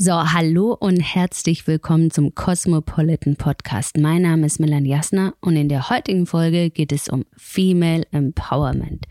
So, 0.00 0.12
hallo 0.12 0.76
und 0.78 1.00
herzlich 1.00 1.66
willkommen 1.66 2.12
zum 2.12 2.32
Cosmopolitan 2.32 3.34
Podcast. 3.34 3.96
Mein 3.96 4.22
Name 4.22 4.46
ist 4.46 4.60
Melanie 4.60 4.90
Jasner 4.90 5.34
und 5.40 5.56
in 5.56 5.68
der 5.68 5.90
heutigen 5.90 6.24
Folge 6.24 6.70
geht 6.70 6.92
es 6.92 7.08
um 7.08 7.24
Female 7.36 8.04
Empowerment. 8.12 9.06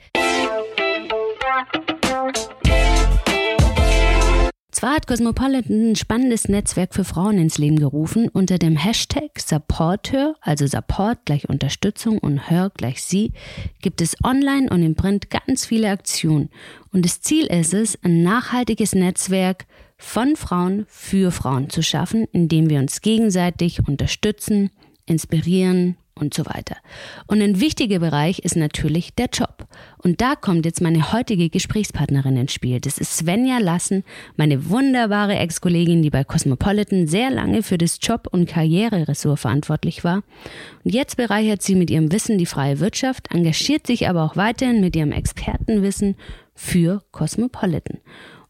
Zwar 4.72 4.96
hat 4.96 5.08
Cosmopolitan 5.08 5.92
ein 5.92 5.96
spannendes 5.98 6.48
Netzwerk 6.48 6.94
für 6.94 7.04
Frauen 7.04 7.38
ins 7.38 7.58
Leben 7.58 7.80
gerufen 7.80 8.30
unter 8.30 8.58
dem 8.58 8.78
Hashtag 8.78 9.42
Supporter, 9.42 10.36
also 10.40 10.68
Support 10.68 11.26
gleich 11.26 11.50
Unterstützung 11.50 12.18
und 12.20 12.50
Hör 12.50 12.70
gleich 12.70 13.04
Sie, 13.04 13.34
gibt 13.82 14.00
es 14.00 14.16
online 14.24 14.70
und 14.70 14.84
im 14.84 14.96
Print 14.96 15.30
ganz 15.30 15.66
viele 15.66 15.90
Aktionen. 15.90 16.50
Und 16.94 17.04
das 17.04 17.20
Ziel 17.20 17.48
ist 17.48 17.74
es, 17.74 18.02
ein 18.06 18.24
nachhaltiges 18.24 18.96
Netzwerk 18.96 19.66
von 19.98 20.36
Frauen 20.36 20.86
für 20.88 21.32
Frauen 21.32 21.70
zu 21.70 21.82
schaffen, 21.82 22.28
indem 22.32 22.70
wir 22.70 22.80
uns 22.80 23.02
gegenseitig 23.02 23.88
unterstützen, 23.88 24.70
inspirieren 25.06 25.98
und 26.20 26.34
so 26.34 26.46
weiter. 26.46 26.78
Und 27.28 27.42
ein 27.42 27.60
wichtiger 27.60 28.00
Bereich 28.00 28.40
ist 28.40 28.56
natürlich 28.56 29.14
der 29.14 29.28
Job. 29.32 29.68
Und 29.98 30.22
da 30.22 30.36
kommt 30.36 30.66
jetzt 30.66 30.82
meine 30.82 31.14
heutige 31.14 31.50
Gesprächspartnerin 31.50 32.38
ins 32.38 32.54
Spiel. 32.54 32.80
Das 32.80 32.98
ist 32.98 33.18
Svenja 33.18 33.60
Lassen, 33.60 34.04
meine 34.36 34.70
wunderbare 34.70 35.36
Ex-Kollegin, 35.36 36.02
die 36.02 36.10
bei 36.10 36.24
Cosmopolitan 36.24 37.08
sehr 37.08 37.30
lange 37.30 37.64
für 37.64 37.78
das 37.78 38.00
Job- 38.02 38.28
und 38.32 38.48
Karriereressort 38.48 39.40
verantwortlich 39.40 40.04
war. 40.04 40.24
Und 40.84 40.94
jetzt 40.94 41.18
bereichert 41.18 41.62
sie 41.62 41.76
mit 41.76 41.90
ihrem 41.90 42.12
Wissen 42.12 42.38
die 42.38 42.46
freie 42.46 42.80
Wirtschaft, 42.80 43.32
engagiert 43.32 43.88
sich 43.88 44.10
aber 44.10 44.24
auch 44.24 44.36
weiterhin 44.36 44.82
mit 44.82 44.96
ihrem 44.96 45.12
Expertenwissen 45.12 46.16
für 46.56 47.04
Cosmopolitan. 47.12 48.00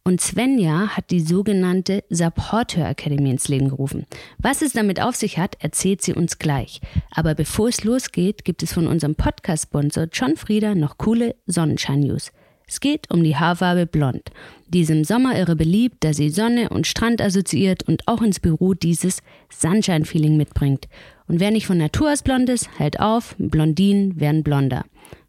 Und 0.07 0.21
Svenja 0.21 0.95
hat 0.95 1.11
die 1.11 1.19
sogenannte 1.19 2.01
Supporter 2.09 2.87
Academy 2.87 3.29
ins 3.29 3.49
Leben 3.49 3.67
gerufen. 3.67 4.05
Was 4.37 4.61
es 4.61 4.71
damit 4.71 5.01
auf 5.01 5.17
sich 5.17 5.37
hat, 5.37 5.57
erzählt 5.59 6.01
sie 6.01 6.13
uns 6.13 6.39
gleich. 6.39 6.79
Aber 7.11 7.35
bevor 7.35 7.67
es 7.67 7.83
losgeht, 7.83 8.45
gibt 8.45 8.63
es 8.63 8.71
von 8.71 8.87
unserem 8.87 9.15
Podcast-Sponsor 9.15 10.07
John 10.13 10.37
Frieda 10.37 10.75
noch 10.75 10.97
coole 10.97 11.35
Sonnenschein-News. 11.47 12.31
Es 12.65 12.79
geht 12.79 13.11
um 13.11 13.21
die 13.21 13.35
Haarfarbe 13.35 13.85
Blond. 13.85 14.31
Die 14.69 14.79
ist 14.79 14.91
im 14.91 15.03
Sommer 15.03 15.37
irre 15.37 15.57
beliebt, 15.57 15.97
da 16.05 16.13
sie 16.13 16.29
Sonne 16.29 16.69
und 16.69 16.87
Strand 16.87 17.21
assoziiert 17.21 17.83
und 17.83 18.07
auch 18.07 18.21
ins 18.21 18.39
Büro 18.39 18.75
dieses 18.75 19.19
Sunshine-Feeling 19.49 20.37
mitbringt. 20.37 20.87
Und 21.27 21.41
wer 21.41 21.51
nicht 21.51 21.67
von 21.67 21.79
Natur 21.79 22.13
aus 22.13 22.23
blond 22.23 22.47
ist, 22.47 22.69
hält 22.79 23.01
auf, 23.01 23.35
Blondinen 23.37 24.17
werden 24.17 24.43
blonder. 24.43 24.85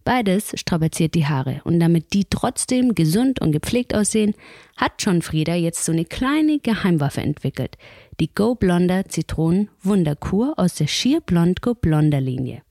Beides 0.08 0.52
strapaziert 0.54 1.14
die 1.14 1.26
Haare 1.26 1.60
und 1.64 1.80
damit 1.80 2.14
die 2.14 2.24
trotzdem 2.24 2.94
gesund 2.94 3.42
und 3.42 3.52
gepflegt 3.52 3.94
aussehen, 3.94 4.34
hat 4.74 4.92
John 5.00 5.20
Frieda 5.20 5.54
jetzt 5.54 5.84
so 5.84 5.92
eine 5.92 6.06
kleine 6.06 6.60
Geheimwaffe 6.60 7.20
entwickelt. 7.20 7.76
Die 8.18 8.34
Go 8.34 8.54
Blonder 8.54 9.04
Zitronen 9.04 9.68
Wunderkur 9.82 10.54
aus 10.56 10.76
der 10.76 10.86
Sheer 10.86 11.20
Blond 11.20 11.60
Go 11.60 11.74
Blonder 11.74 12.22
Linie. 12.22 12.62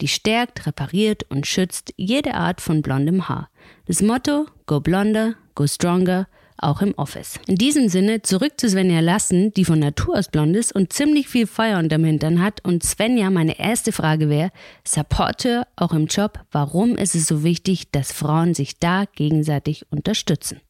Die 0.00 0.06
stärkt, 0.06 0.68
repariert 0.68 1.24
und 1.30 1.48
schützt 1.48 1.92
jede 1.96 2.34
Art 2.34 2.60
von 2.60 2.80
blondem 2.80 3.28
Haar. 3.28 3.50
Das 3.86 4.00
Motto 4.00 4.46
Go 4.66 4.78
Blonder, 4.78 5.34
Go 5.56 5.66
Stronger– 5.66 6.28
auch 6.56 6.82
im 6.82 6.94
Office. 6.94 7.38
In 7.46 7.56
diesem 7.56 7.88
Sinne 7.88 8.22
zurück 8.22 8.54
zu 8.56 8.68
Svenja 8.68 9.00
Lassen, 9.00 9.52
die 9.54 9.64
von 9.64 9.78
Natur 9.78 10.18
aus 10.18 10.28
blond 10.28 10.56
ist 10.56 10.74
und 10.74 10.92
ziemlich 10.92 11.28
viel 11.28 11.46
Feuer 11.46 11.78
unterm 11.78 12.04
Hintern 12.04 12.42
hat. 12.42 12.64
Und 12.64 12.82
Svenja, 12.82 13.30
meine 13.30 13.58
erste 13.58 13.92
Frage 13.92 14.28
wäre, 14.28 14.50
Supporter 14.84 15.66
auch 15.76 15.92
im 15.92 16.06
Job, 16.06 16.40
warum 16.50 16.96
ist 16.96 17.14
es 17.14 17.26
so 17.26 17.42
wichtig, 17.42 17.90
dass 17.90 18.12
Frauen 18.12 18.54
sich 18.54 18.78
da 18.78 19.04
gegenseitig 19.14 19.86
unterstützen? 19.90 20.60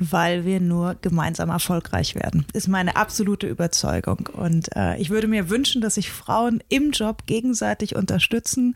Weil 0.00 0.44
wir 0.46 0.60
nur 0.60 0.96
gemeinsam 1.00 1.50
erfolgreich 1.50 2.14
werden. 2.14 2.46
Ist 2.54 2.68
meine 2.68 2.96
absolute 2.96 3.46
Überzeugung. 3.46 4.28
Und 4.32 4.74
äh, 4.74 4.96
ich 4.96 5.10
würde 5.10 5.28
mir 5.28 5.50
wünschen, 5.50 5.82
dass 5.82 5.96
sich 5.96 6.10
Frauen 6.10 6.62
im 6.68 6.90
Job 6.90 7.26
gegenseitig 7.26 7.94
unterstützen, 7.94 8.74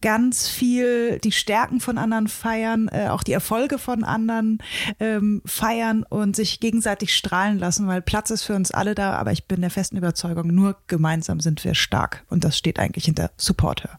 ganz 0.00 0.48
viel 0.48 1.18
die 1.18 1.32
Stärken 1.32 1.80
von 1.80 1.98
anderen 1.98 2.28
feiern, 2.28 2.88
äh, 2.88 3.08
auch 3.08 3.24
die 3.24 3.32
Erfolge 3.32 3.78
von 3.78 4.04
anderen 4.04 4.58
ähm, 5.00 5.42
feiern 5.44 6.04
und 6.04 6.36
sich 6.36 6.60
gegenseitig 6.60 7.14
strahlen 7.14 7.58
lassen, 7.58 7.88
weil 7.88 8.00
Platz 8.00 8.30
ist 8.30 8.44
für 8.44 8.54
uns 8.54 8.70
alle 8.70 8.94
da. 8.94 9.14
Aber 9.14 9.32
ich 9.32 9.46
bin 9.46 9.60
der 9.60 9.70
festen 9.70 9.96
Überzeugung, 9.96 10.54
nur 10.54 10.76
gemeinsam 10.86 11.40
sind 11.40 11.64
wir 11.64 11.74
stark. 11.74 12.24
Und 12.30 12.44
das 12.44 12.56
steht 12.56 12.78
eigentlich 12.78 13.06
hinter 13.06 13.32
Supporter. 13.36 13.98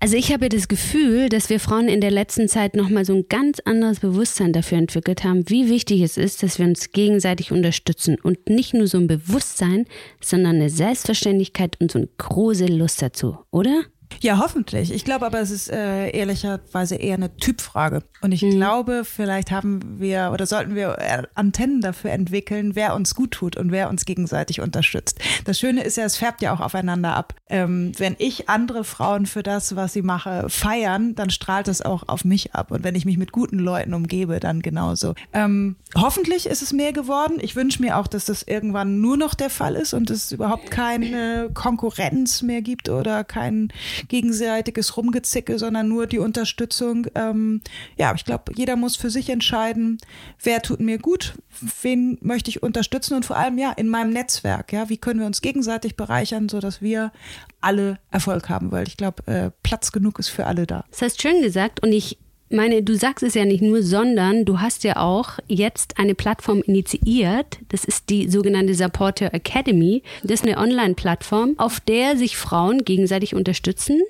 Also 0.00 0.16
ich 0.16 0.32
habe 0.32 0.48
das 0.48 0.68
Gefühl, 0.68 1.28
dass 1.28 1.50
wir 1.50 1.58
Frauen 1.58 1.88
in 1.88 2.00
der 2.00 2.12
letzten 2.12 2.48
Zeit 2.48 2.76
nochmal 2.76 3.04
so 3.04 3.14
ein 3.14 3.26
ganz 3.28 3.58
anderes 3.60 3.98
Bewusstsein 3.98 4.52
dafür 4.52 4.78
entwickelt 4.78 5.24
haben, 5.24 5.48
wie 5.50 5.68
wichtig 5.68 6.02
es 6.02 6.16
ist, 6.16 6.42
dass 6.42 6.58
wir 6.58 6.66
uns 6.66 6.92
gegenseitig 6.92 7.50
unterstützen 7.50 8.16
und 8.22 8.48
nicht 8.48 8.74
nur 8.74 8.86
so 8.86 8.98
ein 8.98 9.08
Bewusstsein, 9.08 9.86
sondern 10.20 10.56
eine 10.56 10.70
Selbstverständlichkeit 10.70 11.80
und 11.80 11.90
so 11.90 11.98
eine 11.98 12.08
große 12.16 12.66
Lust 12.66 13.02
dazu, 13.02 13.38
oder? 13.50 13.82
Ja, 14.20 14.38
hoffentlich. 14.38 14.92
Ich 14.92 15.04
glaube 15.04 15.26
aber, 15.26 15.40
es 15.40 15.50
ist 15.50 15.70
äh, 15.70 16.10
ehrlicherweise 16.10 16.96
eher 16.96 17.14
eine 17.14 17.36
Typfrage. 17.36 18.02
Und 18.20 18.32
ich 18.32 18.42
mhm. 18.42 18.50
glaube, 18.50 19.04
vielleicht 19.04 19.50
haben 19.50 20.00
wir 20.00 20.30
oder 20.32 20.46
sollten 20.46 20.74
wir 20.74 20.98
äh, 20.98 21.22
Antennen 21.34 21.80
dafür 21.80 22.10
entwickeln, 22.10 22.74
wer 22.74 22.94
uns 22.94 23.14
gut 23.14 23.30
tut 23.30 23.56
und 23.56 23.70
wer 23.70 23.88
uns 23.88 24.04
gegenseitig 24.04 24.60
unterstützt. 24.60 25.20
Das 25.44 25.58
Schöne 25.58 25.82
ist 25.82 25.96
ja, 25.96 26.04
es 26.04 26.16
färbt 26.16 26.42
ja 26.42 26.52
auch 26.52 26.60
aufeinander 26.60 27.14
ab. 27.14 27.34
Ähm, 27.48 27.92
wenn 27.98 28.16
ich 28.18 28.48
andere 28.48 28.82
Frauen 28.82 29.26
für 29.26 29.42
das, 29.42 29.76
was 29.76 29.92
sie 29.92 30.02
mache, 30.02 30.46
feiern, 30.48 31.14
dann 31.14 31.30
strahlt 31.30 31.68
es 31.68 31.80
auch 31.80 32.08
auf 32.08 32.24
mich 32.24 32.54
ab. 32.54 32.72
Und 32.72 32.82
wenn 32.82 32.94
ich 32.94 33.04
mich 33.04 33.18
mit 33.18 33.30
guten 33.30 33.58
Leuten 33.58 33.94
umgebe, 33.94 34.40
dann 34.40 34.62
genauso. 34.62 35.14
Ähm, 35.32 35.76
hoffentlich 35.94 36.46
ist 36.46 36.62
es 36.62 36.72
mehr 36.72 36.92
geworden. 36.92 37.38
Ich 37.40 37.54
wünsche 37.54 37.80
mir 37.80 37.96
auch, 37.96 38.08
dass 38.08 38.24
das 38.24 38.42
irgendwann 38.42 39.00
nur 39.00 39.16
noch 39.16 39.34
der 39.34 39.50
Fall 39.50 39.76
ist 39.76 39.94
und 39.94 40.10
es 40.10 40.32
überhaupt 40.32 40.70
keine 40.70 41.50
Konkurrenz 41.54 42.42
mehr 42.42 42.62
gibt 42.62 42.88
oder 42.88 43.22
kein 43.22 43.72
gegenseitiges 44.06 44.96
Rumgezicke, 44.96 45.58
sondern 45.58 45.88
nur 45.88 46.06
die 46.06 46.18
Unterstützung. 46.18 47.06
Ähm, 47.14 47.60
ja, 47.96 48.14
ich 48.14 48.24
glaube, 48.24 48.52
jeder 48.54 48.76
muss 48.76 48.96
für 48.96 49.10
sich 49.10 49.30
entscheiden, 49.30 49.98
wer 50.42 50.62
tut 50.62 50.80
mir 50.80 50.98
gut, 50.98 51.34
wen 51.82 52.18
möchte 52.20 52.50
ich 52.50 52.62
unterstützen 52.62 53.14
und 53.14 53.26
vor 53.26 53.36
allem 53.36 53.58
ja 53.58 53.72
in 53.72 53.88
meinem 53.88 54.12
Netzwerk. 54.12 54.72
Ja, 54.72 54.88
wie 54.88 54.98
können 54.98 55.20
wir 55.20 55.26
uns 55.26 55.40
gegenseitig 55.40 55.96
bereichern, 55.96 56.48
sodass 56.48 56.82
wir 56.82 57.12
alle 57.60 57.98
Erfolg 58.10 58.48
haben, 58.48 58.70
weil 58.70 58.86
ich 58.86 58.96
glaube, 58.96 59.26
äh, 59.26 59.50
Platz 59.62 59.92
genug 59.92 60.18
ist 60.18 60.28
für 60.28 60.46
alle 60.46 60.66
da. 60.66 60.84
Das 60.90 61.02
hast 61.02 61.22
schön 61.22 61.42
gesagt 61.42 61.82
und 61.82 61.92
ich 61.92 62.18
meine, 62.50 62.82
du 62.82 62.94
sagst 62.94 63.22
es 63.22 63.34
ja 63.34 63.44
nicht 63.44 63.62
nur, 63.62 63.82
sondern 63.82 64.44
du 64.44 64.60
hast 64.60 64.84
ja 64.84 64.96
auch 64.96 65.38
jetzt 65.46 65.98
eine 65.98 66.14
Plattform 66.14 66.62
initiiert. 66.62 67.58
Das 67.68 67.84
ist 67.84 68.10
die 68.10 68.28
sogenannte 68.28 68.74
Supporter 68.74 69.34
Academy. 69.34 70.02
Das 70.22 70.40
ist 70.40 70.46
eine 70.46 70.58
Online-Plattform, 70.58 71.54
auf 71.58 71.80
der 71.80 72.16
sich 72.16 72.36
Frauen 72.36 72.84
gegenseitig 72.84 73.34
unterstützen 73.34 74.00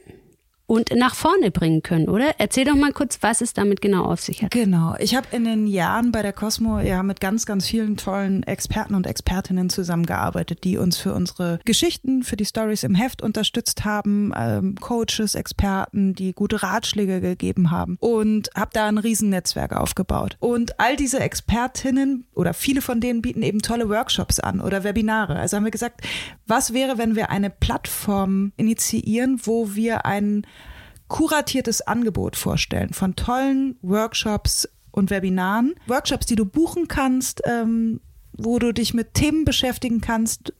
und 0.68 0.94
nach 0.94 1.14
vorne 1.14 1.50
bringen 1.50 1.82
können, 1.82 2.10
oder? 2.10 2.34
Erzähl 2.36 2.66
doch 2.66 2.76
mal 2.76 2.92
kurz, 2.92 3.18
was 3.22 3.40
es 3.40 3.54
damit 3.54 3.80
genau 3.80 4.04
auf 4.04 4.20
sich 4.20 4.42
hat. 4.42 4.50
Genau. 4.50 4.94
Ich 4.98 5.16
habe 5.16 5.26
in 5.32 5.44
den 5.44 5.66
Jahren 5.66 6.12
bei 6.12 6.20
der 6.20 6.34
Cosmo 6.34 6.78
ja 6.80 7.02
mit 7.02 7.22
ganz, 7.22 7.46
ganz 7.46 7.66
vielen 7.66 7.96
tollen 7.96 8.42
Experten 8.42 8.94
und 8.94 9.06
Expertinnen 9.06 9.70
zusammengearbeitet, 9.70 10.64
die 10.64 10.76
uns 10.76 10.98
für 10.98 11.14
unsere 11.14 11.58
Geschichten, 11.64 12.22
für 12.22 12.36
die 12.36 12.44
Stories 12.44 12.82
im 12.82 12.94
Heft 12.94 13.22
unterstützt 13.22 13.86
haben, 13.86 14.34
ähm, 14.36 14.74
Coaches, 14.78 15.34
Experten, 15.34 16.14
die 16.14 16.34
gute 16.34 16.62
Ratschläge 16.62 17.22
gegeben 17.22 17.70
haben 17.70 17.96
und 17.98 18.50
habe 18.54 18.70
da 18.74 18.88
ein 18.88 18.98
Riesennetzwerk 18.98 19.72
aufgebaut. 19.74 20.36
Und 20.38 20.78
all 20.78 20.96
diese 20.96 21.18
Expertinnen 21.18 22.26
oder 22.34 22.52
viele 22.52 22.82
von 22.82 23.00
denen 23.00 23.22
bieten 23.22 23.42
eben 23.42 23.62
tolle 23.62 23.88
Workshops 23.88 24.38
an 24.38 24.60
oder 24.60 24.84
Webinare. 24.84 25.36
Also 25.36 25.56
haben 25.56 25.64
wir 25.64 25.70
gesagt, 25.70 26.02
was 26.46 26.74
wäre, 26.74 26.98
wenn 26.98 27.16
wir 27.16 27.30
eine 27.30 27.48
Plattform 27.48 28.52
initiieren, 28.58 29.40
wo 29.44 29.74
wir 29.74 30.04
einen 30.04 30.46
kuratiertes 31.08 31.80
Angebot 31.80 32.36
vorstellen 32.36 32.92
von 32.92 33.16
tollen 33.16 33.76
Workshops 33.82 34.68
und 34.90 35.10
Webinaren. 35.10 35.74
Workshops, 35.86 36.26
die 36.26 36.36
du 36.36 36.44
buchen 36.44 36.88
kannst, 36.88 37.42
ähm, 37.44 38.00
wo 38.32 38.58
du 38.58 38.72
dich 38.72 38.94
mit 38.94 39.14
Themen 39.14 39.44
beschäftigen 39.44 40.00
kannst, 40.00 40.52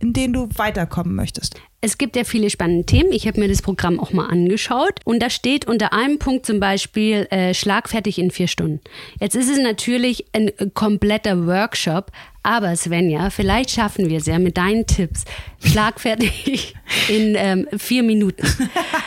in 0.00 0.12
denen 0.12 0.32
du 0.34 0.48
weiterkommen 0.56 1.14
möchtest. 1.14 1.60
Es 1.80 1.98
gibt 1.98 2.16
ja 2.16 2.24
viele 2.24 2.50
spannende 2.50 2.84
Themen. 2.84 3.12
Ich 3.12 3.26
habe 3.26 3.40
mir 3.40 3.48
das 3.48 3.62
Programm 3.62 4.00
auch 4.00 4.12
mal 4.12 4.26
angeschaut 4.26 5.00
und 5.04 5.22
da 5.22 5.30
steht 5.30 5.66
unter 5.66 5.92
einem 5.92 6.18
Punkt 6.18 6.46
zum 6.46 6.60
Beispiel 6.60 7.26
äh, 7.30 7.54
schlagfertig 7.54 8.18
in 8.18 8.30
vier 8.30 8.48
Stunden. 8.48 8.80
Jetzt 9.20 9.36
ist 9.36 9.50
es 9.50 9.58
natürlich 9.58 10.26
ein 10.32 10.50
kompletter 10.74 11.46
Workshop, 11.46 12.10
aber 12.44 12.76
Svenja, 12.76 13.30
vielleicht 13.30 13.70
schaffen 13.70 14.10
wir 14.10 14.18
es 14.18 14.26
ja 14.26 14.38
mit 14.38 14.58
deinen 14.58 14.86
Tipps 14.86 15.24
schlagfertig 15.64 16.74
in 17.08 17.34
ähm, 17.36 17.66
vier 17.76 18.02
Minuten. 18.02 18.46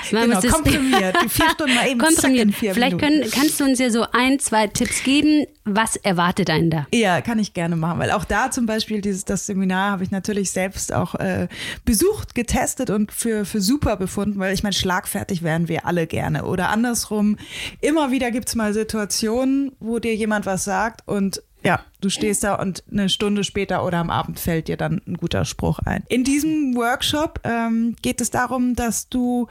Genau, 0.10 0.39
komprimiert. 0.39 1.18
Die 1.24 1.28
vier 1.28 1.50
Stunden 1.50 1.75
mal 1.75 1.86
eben 1.89 2.00
komprimiert. 2.00 2.54
vielleicht 2.56 2.98
können, 2.98 3.30
kannst 3.30 3.60
du 3.60 3.66
uns 3.66 3.78
ja 3.78 3.89
so 3.89 4.06
ein, 4.13 4.39
zwei 4.39 4.68
Tipps 4.68 5.04
geben. 5.04 5.45
Was 5.66 5.98
erwartet 5.98 6.50
einen 6.50 6.69
da? 6.69 6.88
Ja, 6.94 7.19
kann 7.19 7.39
ich 7.39 7.54
gerne 7.54 7.75
machen, 7.75 8.00
weil 8.00 8.12
auch 8.12 8.24
da 8.24 8.50
zum 8.50 8.68
Beispiel 8.68 9.01
dieses 9.01 9.25
das 9.25 9.48
Seminar 9.48 9.92
habe 9.92 10.06
ich 10.06 10.12
natürlich 10.12 10.51
selbst 10.51 10.94
auch 10.94 11.16
äh, 11.16 11.50
besucht, 11.84 12.36
getestet 12.36 12.89
und 12.89 13.12
für, 13.12 13.44
für 13.44 13.60
super 13.60 13.98
befunden, 13.98 14.39
weil 14.39 14.54
ich 14.54 14.63
meine, 14.63 14.74
schlagfertig 14.74 15.44
wären 15.44 15.68
wir 15.68 15.86
alle 15.86 16.07
gerne. 16.07 16.45
Oder 16.45 16.69
andersrum, 16.69 17.38
immer 17.81 18.10
wieder 18.10 18.31
gibt 18.31 18.48
es 18.48 18.56
mal 18.56 18.74
Situationen, 18.74 19.74
wo 19.81 20.00
dir 20.00 20.16
jemand 20.16 20.45
was 20.45 20.63
sagt 20.63 21.06
und 21.06 21.42
Ja, 21.63 21.81
du 22.01 22.09
stehst 22.09 22.44
da 22.44 22.56
und 22.56 22.83
eine 22.92 23.09
Stunde 23.09 23.44
später 23.44 23.83
oder 23.83 23.98
am 23.98 24.09
Abend 24.09 24.39
fällt 24.39 24.68
dir 24.68 24.77
dann 24.77 25.01
ein 25.07 25.18
guter 25.18 25.44
Spruch 25.44 25.80
ein. 25.80 26.04
In 26.07 26.24
diesem 26.24 26.75
Workshop 26.75 27.42
ähm, 27.44 27.95
geht 28.01 28.21
es 28.21 28.30
darum, 28.30 28.75
dass 28.75 29.09
du 29.09 29.48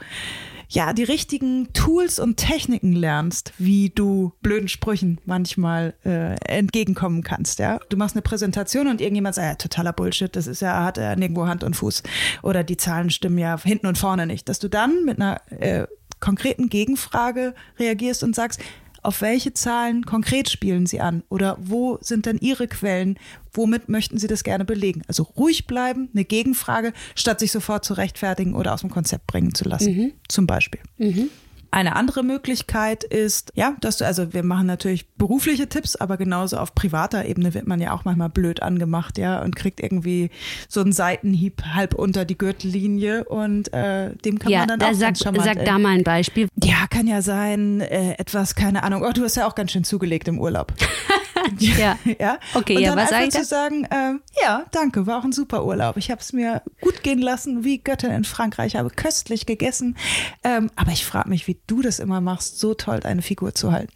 ja 0.69 0.93
die 0.93 1.03
richtigen 1.03 1.71
Tools 1.73 2.19
und 2.19 2.37
Techniken 2.37 2.93
lernst, 2.93 3.53
wie 3.57 3.89
du 3.89 4.33
blöden 4.41 4.67
Sprüchen 4.67 5.19
manchmal 5.25 5.93
äh, 6.05 6.35
entgegenkommen 6.45 7.23
kannst. 7.23 7.59
Ja, 7.59 7.79
du 7.89 7.97
machst 7.97 8.15
eine 8.15 8.21
Präsentation 8.21 8.87
und 8.87 9.01
irgendjemand 9.01 9.35
sagt, 9.35 9.47
ja, 9.47 9.55
totaler 9.55 9.93
Bullshit, 9.93 10.35
das 10.35 10.47
ist 10.47 10.61
ja 10.61 10.83
hat 10.83 10.97
er 10.97 11.15
nirgendwo 11.15 11.47
Hand 11.47 11.63
und 11.63 11.75
Fuß 11.75 12.03
oder 12.41 12.63
die 12.63 12.77
Zahlen 12.77 13.09
stimmen 13.09 13.37
ja 13.37 13.59
hinten 13.61 13.87
und 13.87 13.97
vorne 13.97 14.25
nicht. 14.25 14.49
Dass 14.49 14.59
du 14.59 14.69
dann 14.69 15.05
mit 15.05 15.19
einer 15.19 15.41
äh, 15.51 15.87
konkreten 16.19 16.69
Gegenfrage 16.69 17.53
reagierst 17.79 18.23
und 18.23 18.35
sagst, 18.35 18.59
auf 19.07 19.21
welche 19.21 19.53
Zahlen 19.53 20.05
konkret 20.05 20.49
spielen 20.49 20.85
Sie 20.85 20.99
an 20.99 21.23
oder 21.29 21.57
wo 21.61 21.97
sind 22.01 22.25
denn 22.25 22.37
Ihre 22.39 22.67
Quellen? 22.67 23.17
Womit 23.53 23.87
möchten 23.87 24.17
Sie 24.17 24.27
das 24.27 24.43
gerne 24.43 24.65
belegen? 24.65 25.01
Also 25.07 25.23
ruhig 25.23 25.65
bleiben, 25.65 26.09
eine 26.13 26.25
Gegenfrage, 26.25 26.91
statt 27.15 27.39
sich 27.39 27.53
sofort 27.53 27.85
zu 27.85 27.93
rechtfertigen 27.93 28.53
oder 28.53 28.73
aus 28.73 28.81
dem 28.81 28.89
Konzept 28.89 29.25
bringen 29.25 29.55
zu 29.55 29.63
lassen, 29.63 29.95
mhm. 29.95 30.11
zum 30.27 30.45
Beispiel. 30.45 30.81
Mhm. 30.97 31.29
Eine 31.77 31.95
andere 31.95 32.23
Möglichkeit 32.23 33.03
ist, 33.03 33.53
ja, 33.53 33.75
dass 33.81 33.97
du, 33.97 34.05
also 34.07 34.33
wir 34.33 34.41
machen 34.41 34.65
natürlich 34.65 35.07
berufliche 35.09 35.69
Tipps, 35.69 35.95
aber 35.95 36.17
genauso 36.17 36.57
auf 36.57 36.73
privater 36.73 37.25
Ebene 37.25 37.53
wird 37.53 37.67
man 37.67 37.79
ja 37.79 37.93
auch 37.93 38.03
manchmal 38.03 38.29
blöd 38.29 38.63
angemacht, 38.63 39.19
ja, 39.19 39.43
und 39.43 39.55
kriegt 39.55 39.79
irgendwie 39.79 40.31
so 40.67 40.81
einen 40.81 40.91
Seitenhieb 40.91 41.61
halb 41.75 41.93
unter 41.93 42.25
die 42.25 42.35
Gürtellinie 42.35 43.25
und 43.25 43.71
äh, 43.73 44.15
dem 44.25 44.39
kann 44.39 44.51
ja, 44.51 44.65
man 44.65 44.79
dann 44.79 44.81
auch 44.81 44.93
sag, 44.95 45.19
charmant, 45.19 45.45
sag 45.45 45.65
da 45.65 45.77
mal 45.77 45.89
ein 45.89 46.03
Beispiel. 46.03 46.47
Ja, 46.63 46.87
kann 46.89 47.05
ja 47.05 47.21
sein, 47.21 47.81
äh, 47.81 48.13
etwas, 48.13 48.55
keine 48.55 48.81
Ahnung, 48.81 49.03
oh, 49.07 49.11
du 49.11 49.23
hast 49.23 49.35
ja 49.35 49.47
auch 49.47 49.53
ganz 49.53 49.71
schön 49.71 49.83
zugelegt 49.83 50.27
im 50.27 50.39
Urlaub. 50.39 50.73
ja. 51.59 51.97
ja. 52.19 52.39
Okay, 52.53 52.77
und 52.77 52.81
ja, 52.81 52.89
dann 52.89 52.99
was 52.99 53.11
einfach 53.11 53.39
zu 53.39 53.45
sagen, 53.45 53.87
ähm, 53.91 54.21
ja, 54.41 54.65
danke, 54.71 55.07
war 55.07 55.19
auch 55.19 55.23
ein 55.23 55.31
super 55.31 55.65
Urlaub. 55.65 55.97
Ich 55.97 56.11
habe 56.11 56.21
es 56.21 56.33
mir 56.33 56.61
gut 56.81 57.03
gehen 57.03 57.19
lassen, 57.19 57.63
wie 57.63 57.79
Göttin 57.79 58.11
in 58.11 58.23
Frankreich, 58.23 58.75
habe 58.75 58.89
köstlich 58.89 59.45
gegessen. 59.45 59.97
Ähm, 60.43 60.69
aber 60.75 60.91
ich 60.91 61.05
frage 61.05 61.29
mich, 61.29 61.47
wie 61.47 61.59
du 61.67 61.81
das 61.81 61.99
immer 61.99 62.21
machst, 62.21 62.59
so 62.59 62.73
toll 62.73 63.01
eine 63.03 63.21
Figur 63.21 63.53
zu 63.53 63.71
halten. 63.71 63.93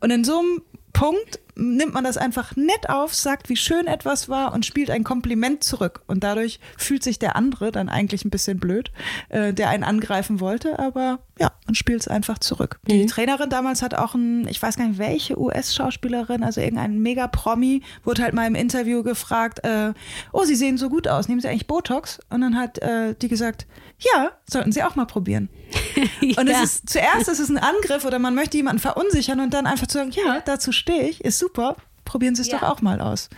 Und 0.00 0.10
in 0.10 0.24
so 0.24 0.38
einem 0.38 0.62
Punkt 0.92 1.40
nimmt 1.58 1.92
man 1.92 2.04
das 2.04 2.16
einfach 2.16 2.56
nett 2.56 2.88
auf, 2.88 3.14
sagt, 3.14 3.48
wie 3.48 3.56
schön 3.56 3.86
etwas 3.86 4.28
war 4.28 4.52
und 4.52 4.64
spielt 4.64 4.90
ein 4.90 5.04
Kompliment 5.04 5.64
zurück. 5.64 6.02
Und 6.06 6.24
dadurch 6.24 6.60
fühlt 6.76 7.02
sich 7.02 7.18
der 7.18 7.36
andere 7.36 7.72
dann 7.72 7.88
eigentlich 7.88 8.24
ein 8.24 8.30
bisschen 8.30 8.58
blöd, 8.58 8.92
äh, 9.28 9.52
der 9.52 9.68
einen 9.68 9.84
angreifen 9.84 10.40
wollte, 10.40 10.78
aber 10.78 11.18
ja, 11.38 11.52
man 11.66 11.74
spielt 11.74 12.00
es 12.00 12.08
einfach 12.08 12.38
zurück. 12.38 12.78
Die 12.86 13.06
Trainerin 13.06 13.50
damals 13.50 13.82
hat 13.82 13.94
auch 13.94 14.14
ein, 14.14 14.46
ich 14.48 14.62
weiß 14.62 14.76
gar 14.76 14.86
nicht 14.86 14.98
welche 14.98 15.38
US-Schauspielerin, 15.38 16.42
also 16.42 16.60
irgendein 16.60 16.98
Mega-Promi, 17.00 17.82
wurde 18.04 18.22
halt 18.22 18.34
mal 18.34 18.46
im 18.46 18.54
Interview 18.54 19.02
gefragt, 19.02 19.64
äh, 19.64 19.92
oh, 20.32 20.44
Sie 20.44 20.56
sehen 20.56 20.78
so 20.78 20.88
gut 20.88 21.08
aus, 21.08 21.28
nehmen 21.28 21.40
Sie 21.40 21.48
eigentlich 21.48 21.66
Botox? 21.66 22.20
Und 22.30 22.40
dann 22.40 22.56
hat 22.56 22.78
äh, 22.78 23.14
die 23.20 23.28
gesagt, 23.28 23.66
ja, 23.98 24.30
sollten 24.48 24.72
Sie 24.72 24.82
auch 24.82 24.96
mal 24.96 25.06
probieren. 25.06 25.48
Und 26.38 26.48
Ja. 26.48 26.62
es 26.62 26.76
ist 26.76 26.88
zuerst 26.90 27.28
ist 27.28 27.38
es 27.40 27.48
ein 27.48 27.58
Angriff 27.58 28.04
oder 28.04 28.18
man 28.18 28.34
möchte 28.34 28.56
jemanden 28.56 28.80
verunsichern 28.80 29.40
und 29.40 29.52
dann 29.54 29.66
einfach 29.66 29.86
zu 29.86 29.98
sagen, 29.98 30.10
ja, 30.12 30.40
dazu 30.44 30.72
stehe 30.72 31.08
ich, 31.08 31.24
ist 31.24 31.38
super. 31.38 31.76
Probieren 32.04 32.34
Sie 32.34 32.40
es 32.40 32.48
Ja. 32.48 32.60
doch 32.60 32.68
auch 32.70 32.80
mal 32.80 33.02
aus. 33.02 33.28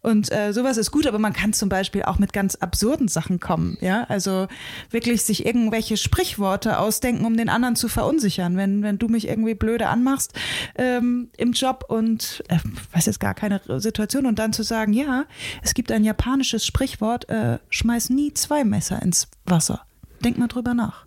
Und 0.00 0.32
äh, 0.32 0.52
sowas 0.54 0.78
ist 0.78 0.90
gut, 0.90 1.06
aber 1.06 1.18
man 1.18 1.34
kann 1.34 1.52
zum 1.52 1.68
Beispiel 1.68 2.04
auch 2.04 2.18
mit 2.18 2.32
ganz 2.32 2.54
absurden 2.54 3.06
Sachen 3.06 3.38
kommen. 3.38 3.76
Ja, 3.82 4.04
also 4.04 4.48
wirklich 4.88 5.24
sich 5.24 5.44
irgendwelche 5.44 5.98
Sprichworte 5.98 6.78
ausdenken, 6.78 7.26
um 7.26 7.36
den 7.36 7.50
anderen 7.50 7.76
zu 7.76 7.86
verunsichern. 7.88 8.56
Wenn, 8.56 8.82
wenn 8.82 8.96
du 8.98 9.08
mich 9.08 9.28
irgendwie 9.28 9.52
blöde 9.54 9.88
anmachst 9.88 10.32
ähm, 10.76 11.28
im 11.36 11.52
Job 11.52 11.84
und 11.88 12.42
äh, 12.48 12.56
weiß 12.94 13.04
jetzt 13.04 13.20
gar 13.20 13.34
keine 13.34 13.60
Situation 13.78 14.24
und 14.24 14.38
dann 14.38 14.54
zu 14.54 14.62
sagen, 14.62 14.94
ja, 14.94 15.26
es 15.62 15.74
gibt 15.74 15.92
ein 15.92 16.02
japanisches 16.02 16.64
Sprichwort, 16.64 17.28
äh, 17.28 17.58
schmeiß 17.68 18.08
nie 18.08 18.32
zwei 18.32 18.64
Messer 18.64 19.02
ins 19.02 19.28
Wasser. 19.44 19.84
Denk 20.24 20.38
mal 20.38 20.48
drüber 20.48 20.72
nach. 20.72 21.04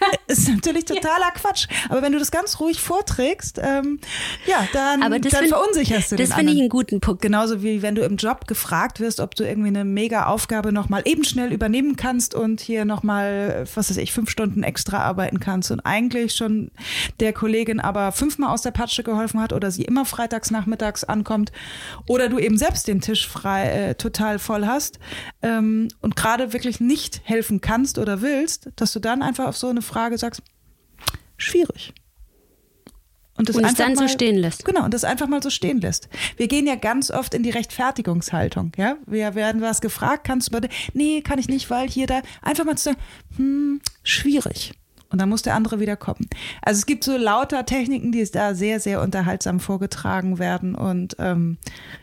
Ist 0.26 0.48
natürlich 0.48 0.84
totaler 0.84 1.30
Quatsch. 1.34 1.66
Aber 1.88 2.02
wenn 2.02 2.12
du 2.12 2.18
das 2.18 2.30
ganz 2.30 2.60
ruhig 2.60 2.80
vorträgst, 2.80 3.58
ähm, 3.62 3.98
ja, 4.46 4.66
dann, 4.72 5.00
das 5.00 5.32
dann 5.32 5.40
find- 5.40 5.48
verunsicherst 5.48 6.12
du 6.12 6.16
Das 6.16 6.28
den 6.28 6.36
finde 6.36 6.52
ich 6.52 6.60
einen 6.60 6.68
guten 6.68 7.00
Punkt. 7.00 7.22
Genauso 7.22 7.62
wie 7.62 7.82
wenn 7.82 7.94
du 7.94 8.02
im 8.02 8.16
Job 8.16 8.46
gefragt 8.46 9.00
wirst, 9.00 9.20
ob 9.20 9.34
du 9.34 9.44
irgendwie 9.44 9.68
eine 9.68 9.84
mega 9.84 10.26
Aufgabe 10.26 10.72
nochmal 10.72 11.02
eben 11.04 11.24
schnell 11.24 11.52
übernehmen 11.52 11.96
kannst 11.96 12.34
und 12.34 12.60
hier 12.60 12.84
nochmal, 12.84 13.66
was 13.74 13.90
weiß 13.90 13.96
ich, 13.96 14.12
fünf 14.12 14.30
Stunden 14.30 14.62
extra 14.62 14.98
arbeiten 14.98 15.40
kannst 15.40 15.70
und 15.70 15.80
eigentlich 15.80 16.34
schon 16.34 16.70
der 17.20 17.32
Kollegin 17.32 17.80
aber 17.80 18.12
fünfmal 18.12 18.50
aus 18.50 18.62
der 18.62 18.70
Patsche 18.70 19.02
geholfen 19.02 19.40
hat 19.40 19.52
oder 19.52 19.70
sie 19.70 19.82
immer 19.82 20.04
freitags 20.04 20.50
nachmittags 20.50 21.04
ankommt 21.04 21.52
oder 22.06 22.28
du 22.28 22.38
eben 22.38 22.58
selbst 22.58 22.86
den 22.88 23.00
Tisch 23.00 23.26
frei 23.28 23.64
äh, 23.68 23.94
total 23.94 24.38
voll 24.38 24.66
hast 24.66 24.98
ähm, 25.42 25.88
und 26.00 26.16
gerade 26.16 26.52
wirklich 26.52 26.80
nicht 26.80 27.20
helfen 27.24 27.60
kannst 27.60 27.98
oder 27.98 28.20
willst, 28.22 28.68
dass 28.76 28.92
du 28.92 29.00
dann 29.00 29.22
einfach 29.22 29.46
auf 29.46 29.56
so 29.56 29.68
eine 29.68 29.82
Frage 29.88 30.16
sagst, 30.18 30.42
schwierig. 31.36 31.92
das 33.48 33.56
Und 33.56 33.64
einfach 33.64 33.84
dann 33.84 33.94
so 33.96 34.02
mal- 34.02 34.08
stehen 34.08 34.36
lässt. 34.36 34.64
Genau, 34.64 34.84
und 34.84 34.92
das 34.94 35.04
einfach 35.04 35.28
mal 35.28 35.42
so 35.42 35.50
stehen 35.50 35.80
lässt. 35.80 36.08
Wir 36.36 36.48
gehen 36.48 36.66
ja 36.66 36.74
ganz 36.74 37.10
oft 37.10 37.34
in 37.34 37.42
die 37.42 37.50
Rechtfertigungshaltung. 37.50 38.72
Ja, 38.76 38.96
wir 39.06 39.34
werden 39.34 39.60
was 39.60 39.80
gefragt, 39.80 40.24
kannst 40.24 40.52
du 40.52 40.60
nee, 40.92 41.20
kann 41.22 41.38
ich 41.38 41.48
nicht, 41.48 41.70
weil 41.70 41.88
hier 41.88 42.06
da 42.08 42.22
einfach 42.42 42.64
mal 42.64 42.76
zu 42.76 42.84
sagen, 42.84 42.98
hm, 43.36 43.80
schwierig. 44.02 44.72
Und 45.10 45.20
dann 45.20 45.30
muss 45.30 45.40
der 45.42 45.54
andere 45.54 45.80
wieder 45.80 45.96
kommen. 45.96 46.28
Also 46.60 46.80
es 46.80 46.86
gibt 46.86 47.02
so 47.02 47.16
lauter 47.16 47.64
Techniken, 47.64 48.12
die 48.12 48.24
da 48.30 48.54
sehr, 48.54 48.78
sehr 48.78 49.00
unterhaltsam 49.00 49.58
vorgetragen 49.58 50.38
werden 50.38 50.74
und 50.74 51.16
ähm, 51.18 51.56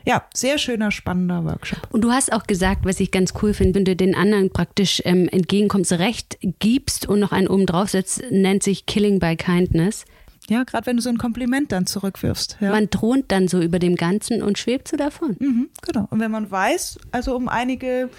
ja, 0.05 0.23
sehr 0.33 0.57
schöner, 0.57 0.89
spannender 0.91 1.45
Workshop. 1.45 1.87
Und 1.91 2.01
du 2.01 2.11
hast 2.11 2.33
auch 2.33 2.47
gesagt, 2.47 2.83
was 2.83 2.99
ich 2.99 3.11
ganz 3.11 3.33
cool 3.41 3.53
finde, 3.53 3.75
wenn 3.75 3.85
du 3.85 3.95
den 3.95 4.15
anderen 4.15 4.49
praktisch 4.49 5.03
ähm, 5.05 5.29
entgegenkommst, 5.29 5.93
Recht 5.93 6.39
gibst 6.59 7.07
und 7.07 7.19
noch 7.19 7.31
einen 7.31 7.47
oben 7.47 7.67
drauf 7.67 7.89
setzt, 7.89 8.23
nennt 8.31 8.63
sich 8.63 8.87
Killing 8.87 9.19
by 9.19 9.35
Kindness. 9.35 10.05
Ja, 10.49 10.63
gerade 10.63 10.85
wenn 10.87 10.97
du 10.97 11.01
so 11.01 11.09
ein 11.09 11.17
Kompliment 11.17 11.71
dann 11.71 11.85
zurückwirfst. 11.85 12.57
Ja. 12.59 12.71
Man 12.71 12.89
thront 12.89 13.31
dann 13.31 13.47
so 13.47 13.61
über 13.61 13.79
dem 13.79 13.95
Ganzen 13.95 14.43
und 14.43 14.57
schwebt 14.57 14.87
so 14.87 14.97
davon. 14.97 15.35
Mhm, 15.39 15.69
genau. 15.81 16.07
Und 16.09 16.19
wenn 16.19 16.31
man 16.31 16.49
weiß, 16.49 16.99
also 17.11 17.35
um 17.35 17.49
einige, 17.49 18.09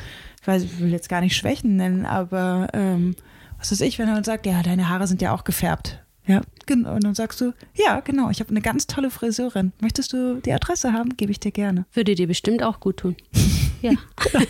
ich 0.41 0.47
weiß, 0.47 0.63
ich 0.65 0.81
will 0.81 0.91
jetzt 0.91 1.09
gar 1.09 1.21
nicht 1.21 1.37
Schwächen 1.37 1.77
nennen, 1.77 2.05
aber 2.05 2.69
ähm, 2.73 3.15
was 3.67 3.81
weiß 3.81 3.89
ich, 3.89 3.99
wenn 3.99 4.07
man 4.07 4.23
sagt, 4.23 4.47
ja, 4.47 4.63
deine 4.63 4.89
Haare 4.89 5.09
sind 5.09 5.21
ja 5.23 5.35
auch 5.35 5.43
gefärbt. 5.43 5.99
Ja, 6.25 6.41
genau. 6.67 6.95
Und 6.95 7.03
dann 7.03 7.15
sagst 7.17 7.41
du, 7.41 7.53
ja, 7.75 7.99
genau, 8.01 8.31
ich 8.31 8.39
habe 8.39 8.51
eine 8.51 8.61
ganz 8.61 8.87
tolle 8.87 9.11
Friseurin. 9.11 9.73
Möchtest 9.81 10.13
du 10.13 10.41
die 10.41 10.53
Adresse 10.53 10.93
haben? 10.93 11.17
Gebe 11.17 11.33
ich 11.33 11.41
dir 11.41 11.51
gerne. 11.51 11.85
Würde 11.93 12.15
dir 12.15 12.29
bestimmt 12.29 12.63
auch 12.63 12.79
gut 12.79 12.99
tun. 12.99 13.17
Ja. 13.83 13.93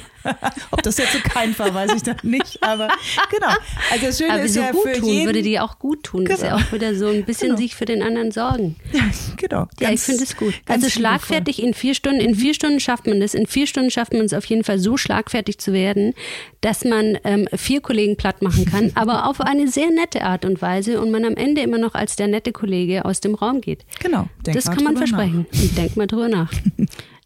Ob 0.72 0.82
das 0.82 0.98
jetzt 0.98 1.12
so 1.12 1.18
kein 1.22 1.56
war, 1.58 1.72
weiß 1.72 1.92
ich 1.94 2.02
dann 2.02 2.16
nicht. 2.24 2.60
Aber 2.60 2.88
genau. 3.30 3.46
Also 3.92 4.06
das 4.06 4.18
Schöne 4.18 4.32
Aber 4.32 4.42
ist 4.42 4.54
so 4.54 4.60
ja 4.60 4.72
gut 4.72 4.82
für 4.82 4.92
tun 5.00 5.08
jeden. 5.08 5.26
würde 5.26 5.42
dir 5.42 5.62
auch 5.62 5.78
gut 5.78 6.02
tun. 6.02 6.24
Das 6.24 6.38
ist 6.38 6.42
ja 6.42 6.56
Genau. 6.56 6.66
auch 6.66 6.72
wieder 6.72 6.94
so 6.96 7.06
ein 7.06 7.24
bisschen 7.24 7.48
Genau. 7.50 7.58
sich 7.60 7.76
für 7.76 7.84
den 7.84 8.02
anderen 8.02 8.32
sorgen. 8.32 8.74
ja, 8.92 9.02
genau. 9.36 9.68
Ja, 9.78 9.88
Ganz- 9.88 10.00
ich 10.00 10.06
finde 10.06 10.24
es 10.24 10.36
gut. 10.36 10.54
Also 10.68 10.88
schlagfertig 10.90 11.62
in 11.62 11.74
vier 11.74 11.94
Stunden. 11.94 12.20
In 12.20 12.34
vier 12.34 12.54
Stunden 12.54 12.80
schafft 12.80 13.06
man 13.06 13.20
das. 13.20 13.34
In 13.34 13.46
vier 13.46 13.68
Stunden 13.68 13.90
schafft 13.90 14.12
man 14.14 14.22
es 14.22 14.32
auf 14.32 14.44
jeden 14.46 14.64
Fall 14.64 14.80
so 14.80 14.96
schlagfertig 14.96 15.58
zu 15.58 15.72
werden, 15.72 16.12
dass 16.60 16.84
man 16.84 17.18
ähm, 17.22 17.46
vier 17.56 17.80
Kollegen 17.80 18.16
platt 18.16 18.42
machen 18.42 18.64
kann, 18.64 18.90
aber 18.96 19.28
auf 19.28 19.40
eine 19.40 19.68
sehr 19.68 19.90
nette 19.90 20.22
Art 20.24 20.44
und 20.44 20.60
Weise 20.60 21.00
und 21.00 21.12
man 21.12 21.24
am 21.24 21.36
Ende 21.36 21.60
immer 21.60 21.78
noch 21.78 21.94
als 21.94 22.16
der 22.16 22.26
nette 22.26 22.50
Kollege 22.50 23.04
aus 23.04 23.20
dem 23.20 23.34
Raum 23.36 23.60
geht. 23.60 23.84
Genau. 24.00 24.28
Denk 24.44 24.56
das 24.56 24.64
kann 24.66 24.82
man 24.82 24.94
nach. 24.94 25.00
versprechen. 25.00 25.46
Und 25.52 25.78
denk 25.78 25.96
mal 25.96 26.06
drüber 26.08 26.28
nach. 26.28 26.50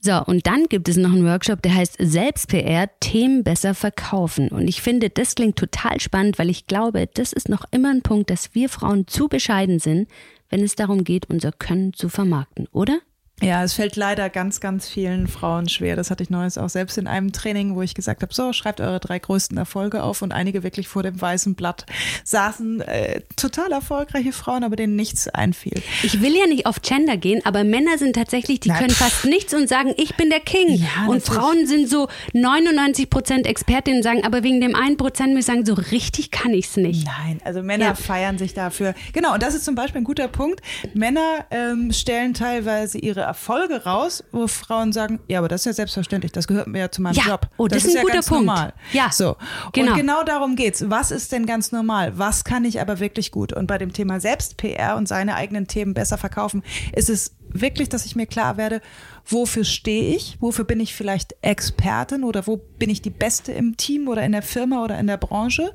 So, 0.03 0.25
und 0.25 0.47
dann 0.47 0.65
gibt 0.65 0.89
es 0.89 0.97
noch 0.97 1.13
einen 1.13 1.27
Workshop, 1.27 1.61
der 1.61 1.75
heißt 1.75 1.97
Selbst-PR, 1.99 2.89
Themen 3.01 3.45
besser 3.45 3.75
verkaufen. 3.75 4.49
Und 4.49 4.67
ich 4.67 4.81
finde, 4.81 5.11
das 5.11 5.35
klingt 5.35 5.57
total 5.57 6.01
spannend, 6.01 6.39
weil 6.39 6.49
ich 6.49 6.67
glaube, 6.67 7.07
das 7.13 7.35
ist 7.35 7.51
noch 7.51 7.67
immer 7.71 7.91
ein 7.91 8.01
Punkt, 8.01 8.31
dass 8.31 8.55
wir 8.55 8.71
Frauen 8.71 9.07
zu 9.07 9.29
bescheiden 9.29 9.79
sind, 9.79 10.09
wenn 10.49 10.65
es 10.65 10.75
darum 10.75 11.05
geht, 11.05 11.29
unser 11.29 11.53
Können 11.53 11.93
zu 11.93 12.09
vermarkten, 12.09 12.67
oder? 12.73 12.99
Ja, 13.43 13.65
es 13.65 13.73
fällt 13.75 13.97
leider 13.97 14.29
ganz, 14.29 14.61
ganz 14.61 14.89
vielen 14.89 15.27
Frauen 15.27 15.69
schwer. 15.69 15.97
Das 15.97 16.11
hatte 16.11 16.23
ich 16.23 16.31
neues 16.31 16.59
auch 16.59 16.69
selbst 16.69 16.99
in 16.99 17.07
einem 17.07 17.33
Training, 17.33 17.75
wo 17.75 17.83
ich 17.83 17.95
gesagt 17.95 18.23
habe, 18.23 18.35
so, 18.35 18.53
schreibt 18.53 18.81
eure 18.81 19.01
drei 19.01 19.19
größten 19.19 19.57
Erfolge 19.57 20.03
auf 20.03 20.23
und 20.23 20.33
einige 20.33 20.63
wirklich 20.63 20.89
vor 20.89 21.03
dem 21.03 21.21
weißen 21.21 21.55
Blatt 21.55 21.87
saßen 22.25 22.81
äh, 22.83 23.23
total 23.37 23.73
erfolgreiche 23.73 24.33
Frauen, 24.33 24.63
aber 24.65 24.77
denen 24.77 24.97
nichts 24.97 25.29
einfiel. 25.29 25.83
Ich 26.03 26.21
will 26.21 26.37
ja 26.37 26.47
nicht 26.47 26.67
auf 26.67 26.83
Gender 26.83 27.17
gehen, 27.17 27.41
aber 27.45 27.65
Männer 27.65 27.97
sind 27.99 28.15
tatsächlich, 28.15 28.61
die 28.61 28.69
Na, 28.69 28.79
können 28.79 28.91
pff. 28.91 28.99
fast 28.99 29.25
nichts 29.25 29.55
und 29.55 29.69
sagen, 29.69 29.95
ich 29.97 30.17
bin 30.17 30.29
der 30.31 30.41
King. 30.41 30.75
Ja, 30.75 31.07
und 31.09 31.19
natürlich. 31.19 31.25
Frauen 31.25 31.67
sind 31.67 31.89
so 31.89 32.09
99 32.35 33.09
Prozent 33.09 33.47
Expertinnen, 33.47 34.03
sagen, 34.03 34.25
aber 34.25 34.43
wegen 34.43 34.61
dem 34.61 34.75
einen 34.75 34.97
Prozent 34.97 35.39
ich 35.39 35.47
sagen, 35.47 35.65
so 35.65 35.75
richtig 35.75 36.31
kann 36.31 36.53
ich's 36.53 36.77
nicht. 36.77 37.07
Nein, 37.07 37.41
also 37.45 37.63
Männer 37.63 37.87
Ja. 37.87 37.95
feiern 37.95 38.37
sich 38.37 38.53
dafür. 38.55 38.95
Genau, 39.13 39.35
und 39.35 39.43
das 39.43 39.55
ist 39.55 39.65
zum 39.65 39.75
Beispiel 39.75 40.03
ein 40.03 40.05
guter 40.05 40.29
Punkt. 40.29 40.61
Männer 40.95 41.47
ähm, 41.51 41.93
stellen 41.93 42.35
teilweise 42.35 42.99
ihre 42.99 43.30
Erfolge 43.31 43.85
raus, 43.85 44.25
wo 44.33 44.49
Frauen 44.49 44.93
sagen, 44.93 45.21
ja, 45.29 45.39
aber 45.39 45.47
das 45.47 45.61
ist 45.63 45.67
ja 45.67 45.73
selbstverständlich, 45.73 46.33
das 46.33 46.49
gehört 46.49 46.67
mir 46.67 46.81
ja 46.81 46.91
zu 46.91 47.01
meinem 47.01 47.15
Ja, 47.15 47.27
Job. 47.29 47.49
oh, 47.59 47.69
das 47.69 47.85
ist 47.85 47.91
ein 47.91 47.97
ja 47.99 48.03
guter 48.03 48.15
ganz 48.15 48.29
Punkt. 48.29 48.47
normal. 48.47 48.73
Ja, 48.93 49.13
so. 49.13 49.37
genau. 49.73 49.93
Und 49.93 49.99
genau 49.99 50.25
darum 50.25 50.57
geht's. 50.57 50.91
Was 50.91 51.13
ist 51.13 51.31
denn 51.31 51.47
ganz 51.47 51.71
normal? 51.71 52.19
Was 52.19 52.43
kann 52.43 52.65
ich 52.65 52.81
aber 52.81 52.99
wirklich 52.99 53.31
gut? 53.31 53.53
Und 53.53 53.69
bei 53.69 53.79
dem 53.79 53.93
Thema 53.93 54.19
Selbst-PR 54.19 54.97
und 54.97 55.07
seine 55.07 55.37
eigenen 55.37 55.69
Themen 55.69 55.95
besser 55.95 56.19
verkaufen, 56.19 56.65
ist 56.93 57.09
es 57.09 57.37
wirklich, 57.49 57.89
dass 57.89 58.05
ich 58.05 58.17
mir 58.17 58.27
klar 58.27 58.57
werde, 58.57 58.81
wofür 59.27 59.63
stehe 59.65 60.15
ich, 60.17 60.37
wofür 60.41 60.65
bin 60.65 60.81
ich 60.81 60.93
vielleicht 60.95 61.37
Expertin 61.43 62.25
oder 62.25 62.49
wo 62.49 62.57
bin 62.57 62.91
ich 62.91 63.01
die 63.01 63.11
Beste 63.11 63.53
im 63.53 63.77
Team 63.77 64.09
oder 64.09 64.25
in 64.25 64.33
der 64.33 64.43
Firma 64.43 64.83
oder 64.83 64.99
in 64.99 65.07
der 65.07 65.19
Branche 65.19 65.73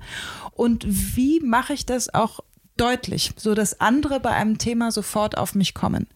und 0.51 0.85
wie 0.87 1.39
mache 1.39 1.73
ich 1.73 1.85
das 1.85 2.13
auch 2.13 2.41
deutlich, 2.77 3.31
so 3.37 3.53
dass 3.55 3.79
andere 3.79 4.19
bei 4.19 4.31
einem 4.31 4.57
Thema 4.57 4.91
sofort 4.91 5.37
auf 5.37 5.55
mich 5.55 5.73
kommen. 5.73 6.07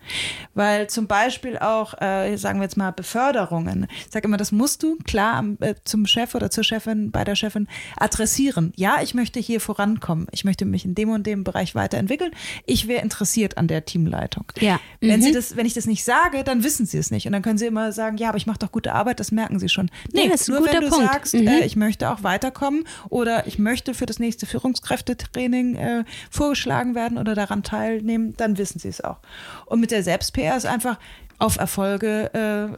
Weil 0.53 0.87
zum 0.89 1.07
Beispiel 1.07 1.57
auch, 1.57 1.93
äh, 2.01 2.35
sagen 2.35 2.59
wir 2.59 2.63
jetzt 2.63 2.75
mal, 2.75 2.91
Beförderungen. 2.91 3.87
Ich 4.05 4.11
sage 4.11 4.27
immer, 4.27 4.37
das 4.37 4.51
musst 4.51 4.83
du 4.83 4.97
klar 5.05 5.43
äh, 5.61 5.75
zum 5.85 6.05
Chef 6.05 6.35
oder 6.35 6.51
zur 6.51 6.63
Chefin, 6.65 7.11
bei 7.11 7.23
der 7.23 7.35
Chefin 7.35 7.67
adressieren. 7.97 8.73
Ja, 8.75 8.97
ich 9.01 9.13
möchte 9.13 9.39
hier 9.39 9.61
vorankommen. 9.61 10.27
Ich 10.31 10.43
möchte 10.43 10.65
mich 10.65 10.83
in 10.85 10.95
dem 10.95 11.09
und 11.09 11.25
dem 11.25 11.43
Bereich 11.43 11.75
weiterentwickeln. 11.75 12.31
Ich 12.65 12.87
wäre 12.87 13.01
interessiert 13.03 13.57
an 13.57 13.67
der 13.67 13.85
Teamleitung. 13.85 14.45
Ja. 14.59 14.79
Mhm. 14.99 15.07
Wenn 15.09 15.21
sie 15.21 15.29
Mhm. 15.29 15.33
das, 15.35 15.55
wenn 15.55 15.65
ich 15.65 15.73
das 15.75 15.85
nicht 15.85 16.03
sage, 16.03 16.43
dann 16.43 16.63
wissen 16.63 16.85
sie 16.85 16.97
es 16.97 17.09
nicht. 17.11 17.25
Und 17.25 17.31
dann 17.33 17.41
können 17.41 17.57
sie 17.57 17.67
immer 17.67 17.91
sagen, 17.93 18.17
ja, 18.17 18.29
aber 18.29 18.37
ich 18.37 18.47
mache 18.47 18.59
doch 18.59 18.71
gute 18.71 18.93
Arbeit, 18.93 19.19
das 19.19 19.31
merken 19.31 19.59
sie 19.59 19.69
schon. 19.69 19.89
Nee, 20.13 20.23
Ja, 20.25 20.31
das 20.31 20.41
ist 20.41 20.49
ein 20.49 20.55
nur 20.55 20.65
wenn 20.65 20.73
guter 20.75 20.81
du 20.81 20.89
Punkt. 20.89 21.11
sagst, 21.13 21.33
Mhm. 21.35 21.47
äh, 21.47 21.65
ich 21.65 21.75
möchte 21.77 22.09
auch 22.09 22.23
weiterkommen 22.23 22.85
oder 23.09 23.47
ich 23.47 23.59
möchte 23.59 23.93
für 23.93 24.05
das 24.05 24.19
nächste 24.19 24.45
Führungskräftetraining 24.45 25.75
äh, 25.75 26.03
vorgeschlagen 26.49 26.95
werden 26.95 27.17
oder 27.17 27.35
daran 27.35 27.63
teilnehmen, 27.63 28.33
dann 28.37 28.57
wissen 28.57 28.79
sie 28.79 28.87
es 28.87 29.01
auch. 29.01 29.17
Und 29.65 29.79
mit 29.79 29.91
der 29.91 30.03
Selbst-PR 30.03 30.57
ist 30.57 30.65
einfach 30.65 30.97
auf 31.37 31.57
Erfolge 31.57 32.31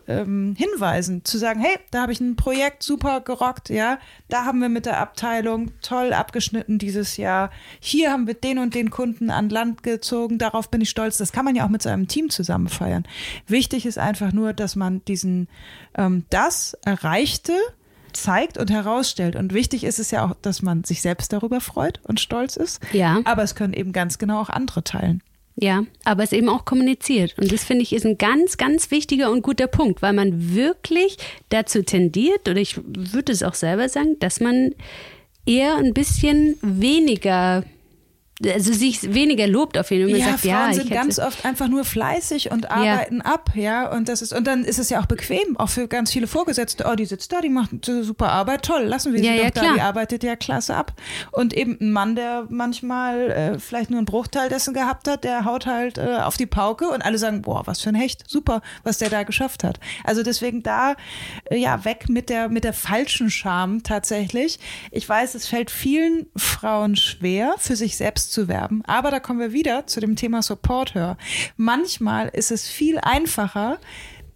äh, 0.07 0.11
ähm, 0.11 0.55
hinweisen, 0.55 1.25
zu 1.25 1.39
sagen, 1.39 1.61
hey, 1.61 1.77
da 1.89 2.03
habe 2.03 2.11
ich 2.11 2.19
ein 2.19 2.35
Projekt 2.35 2.83
super 2.83 3.21
gerockt, 3.21 3.69
ja, 3.69 3.97
da 4.29 4.45
haben 4.45 4.59
wir 4.59 4.69
mit 4.69 4.85
der 4.85 4.99
Abteilung 4.99 5.71
toll 5.81 6.13
abgeschnitten 6.13 6.77
dieses 6.77 7.17
Jahr, 7.17 7.49
hier 7.79 8.11
haben 8.11 8.27
wir 8.27 8.35
den 8.35 8.59
und 8.59 8.75
den 8.75 8.91
Kunden 8.91 9.31
an 9.31 9.49
Land 9.49 9.81
gezogen, 9.81 10.37
darauf 10.37 10.69
bin 10.69 10.81
ich 10.81 10.91
stolz, 10.91 11.17
das 11.17 11.31
kann 11.31 11.45
man 11.45 11.55
ja 11.55 11.65
auch 11.65 11.69
mit 11.69 11.81
seinem 11.81 12.07
Team 12.07 12.29
zusammen 12.29 12.67
feiern. 12.67 13.07
Wichtig 13.47 13.87
ist 13.87 13.97
einfach 13.97 14.31
nur, 14.31 14.53
dass 14.53 14.75
man 14.75 15.03
diesen, 15.05 15.47
ähm, 15.97 16.25
das 16.29 16.75
Erreichte 16.85 17.53
zeigt 18.13 18.57
und 18.57 18.71
herausstellt. 18.71 19.35
Und 19.35 19.53
wichtig 19.53 19.83
ist 19.83 19.99
es 19.99 20.11
ja 20.11 20.25
auch, 20.25 20.35
dass 20.41 20.61
man 20.61 20.83
sich 20.83 21.01
selbst 21.01 21.33
darüber 21.33 21.61
freut 21.61 21.99
und 22.03 22.19
stolz 22.19 22.55
ist. 22.55 22.81
Ja. 22.93 23.21
Aber 23.25 23.43
es 23.43 23.55
können 23.55 23.73
eben 23.73 23.91
ganz 23.91 24.17
genau 24.17 24.41
auch 24.41 24.49
andere 24.49 24.83
teilen. 24.83 25.21
Ja, 25.55 25.83
aber 26.05 26.23
es 26.23 26.31
eben 26.31 26.49
auch 26.49 26.65
kommuniziert. 26.65 27.37
Und 27.37 27.51
das 27.51 27.63
finde 27.63 27.83
ich 27.83 27.93
ist 27.93 28.05
ein 28.05 28.17
ganz, 28.17 28.57
ganz 28.57 28.89
wichtiger 28.89 29.31
und 29.31 29.41
guter 29.41 29.67
Punkt, 29.67 30.01
weil 30.01 30.13
man 30.13 30.55
wirklich 30.55 31.17
dazu 31.49 31.83
tendiert, 31.83 32.47
oder 32.47 32.59
ich 32.59 32.79
würde 32.83 33.31
es 33.31 33.43
auch 33.43 33.53
selber 33.53 33.89
sagen, 33.89 34.17
dass 34.19 34.39
man 34.39 34.71
eher 35.45 35.75
ein 35.75 35.93
bisschen 35.93 36.57
weniger, 36.61 37.63
also 38.45 38.73
sich 38.73 39.13
weniger 39.13 39.47
lobt 39.47 39.77
auf 39.77 39.91
jeden 39.91 40.09
Fall. 40.09 40.19
Ja, 40.19 40.25
sagt, 40.25 40.39
Frauen 40.41 40.51
ja, 40.51 40.73
sind 40.73 40.89
ganz 40.91 41.19
oft 41.19 41.45
einfach 41.45 41.67
nur 41.67 41.83
fleißig 41.83 42.51
und 42.51 42.71
arbeiten 42.71 43.21
ab, 43.21 43.51
ja, 43.55 43.91
und 43.91 44.09
das 44.09 44.21
ist 44.21 44.33
und 44.33 44.45
dann 44.45 44.63
ist 44.63 44.79
es 44.79 44.89
ja 44.89 45.01
auch 45.01 45.05
bequem, 45.05 45.57
auch 45.57 45.69
für 45.69 45.87
ganz 45.87 46.11
viele 46.11 46.27
Vorgesetzte. 46.27 46.85
Oh, 46.89 46.95
die 46.95 47.05
sitzt 47.05 47.31
da, 47.31 47.41
die 47.41 47.49
macht 47.49 47.69
super 47.85 48.31
Arbeit, 48.31 48.63
toll, 48.63 48.83
lassen 48.83 49.13
wir 49.13 49.19
sie 49.19 49.27
Ja, 49.27 49.33
doch 49.33 49.43
ja, 49.43 49.49
da, 49.51 49.61
klar. 49.61 49.73
die 49.75 49.81
arbeitet 49.81 50.23
ja 50.23 50.35
klasse 50.35 50.75
ab. 50.75 50.93
Und 51.31 51.53
eben 51.53 51.77
ein 51.79 51.91
Mann, 51.91 52.15
der 52.15 52.47
manchmal 52.49 53.31
äh, 53.31 53.59
vielleicht 53.59 53.89
nur 53.89 53.99
einen 53.99 54.05
Bruchteil 54.05 54.49
dessen 54.49 54.73
gehabt 54.73 55.07
hat, 55.07 55.23
der 55.23 55.45
haut 55.45 55.65
halt 55.65 55.97
äh, 55.97 56.17
auf 56.23 56.37
die 56.37 56.45
Pauke 56.45 56.89
und 56.89 57.01
alle 57.01 57.17
sagen, 57.17 57.41
boah, 57.41 57.63
was 57.65 57.81
für 57.81 57.89
ein 57.89 57.95
Hecht, 57.95 58.23
super, 58.27 58.61
was 58.83 58.97
der 58.97 59.09
da 59.09 59.23
geschafft 59.23 59.63
hat. 59.63 59.79
Also 60.03 60.23
deswegen 60.23 60.63
da 60.63 60.95
äh, 61.49 61.57
ja 61.57 61.85
weg 61.85 62.09
mit 62.09 62.29
der 62.29 62.49
mit 62.49 62.63
der 62.63 62.73
falschen 62.73 63.29
Scham 63.29 63.83
tatsächlich. 63.83 64.59
Ich 64.91 65.07
weiß, 65.07 65.35
es 65.35 65.47
fällt 65.47 65.71
vielen 65.71 66.27
Frauen 66.35 66.95
schwer, 66.95 67.55
für 67.57 67.75
sich 67.75 67.97
selbst 67.97 68.30
zu 68.31 68.47
werben, 68.47 68.81
aber 68.85 69.11
da 69.11 69.19
kommen 69.19 69.39
wir 69.39 69.53
wieder 69.53 69.85
zu 69.87 69.99
dem 69.99 70.15
Thema 70.15 70.41
Support 70.41 70.95
Her. 70.95 71.17
Manchmal 71.57 72.29
ist 72.29 72.51
es 72.51 72.67
viel 72.67 72.97
einfacher, 72.99 73.77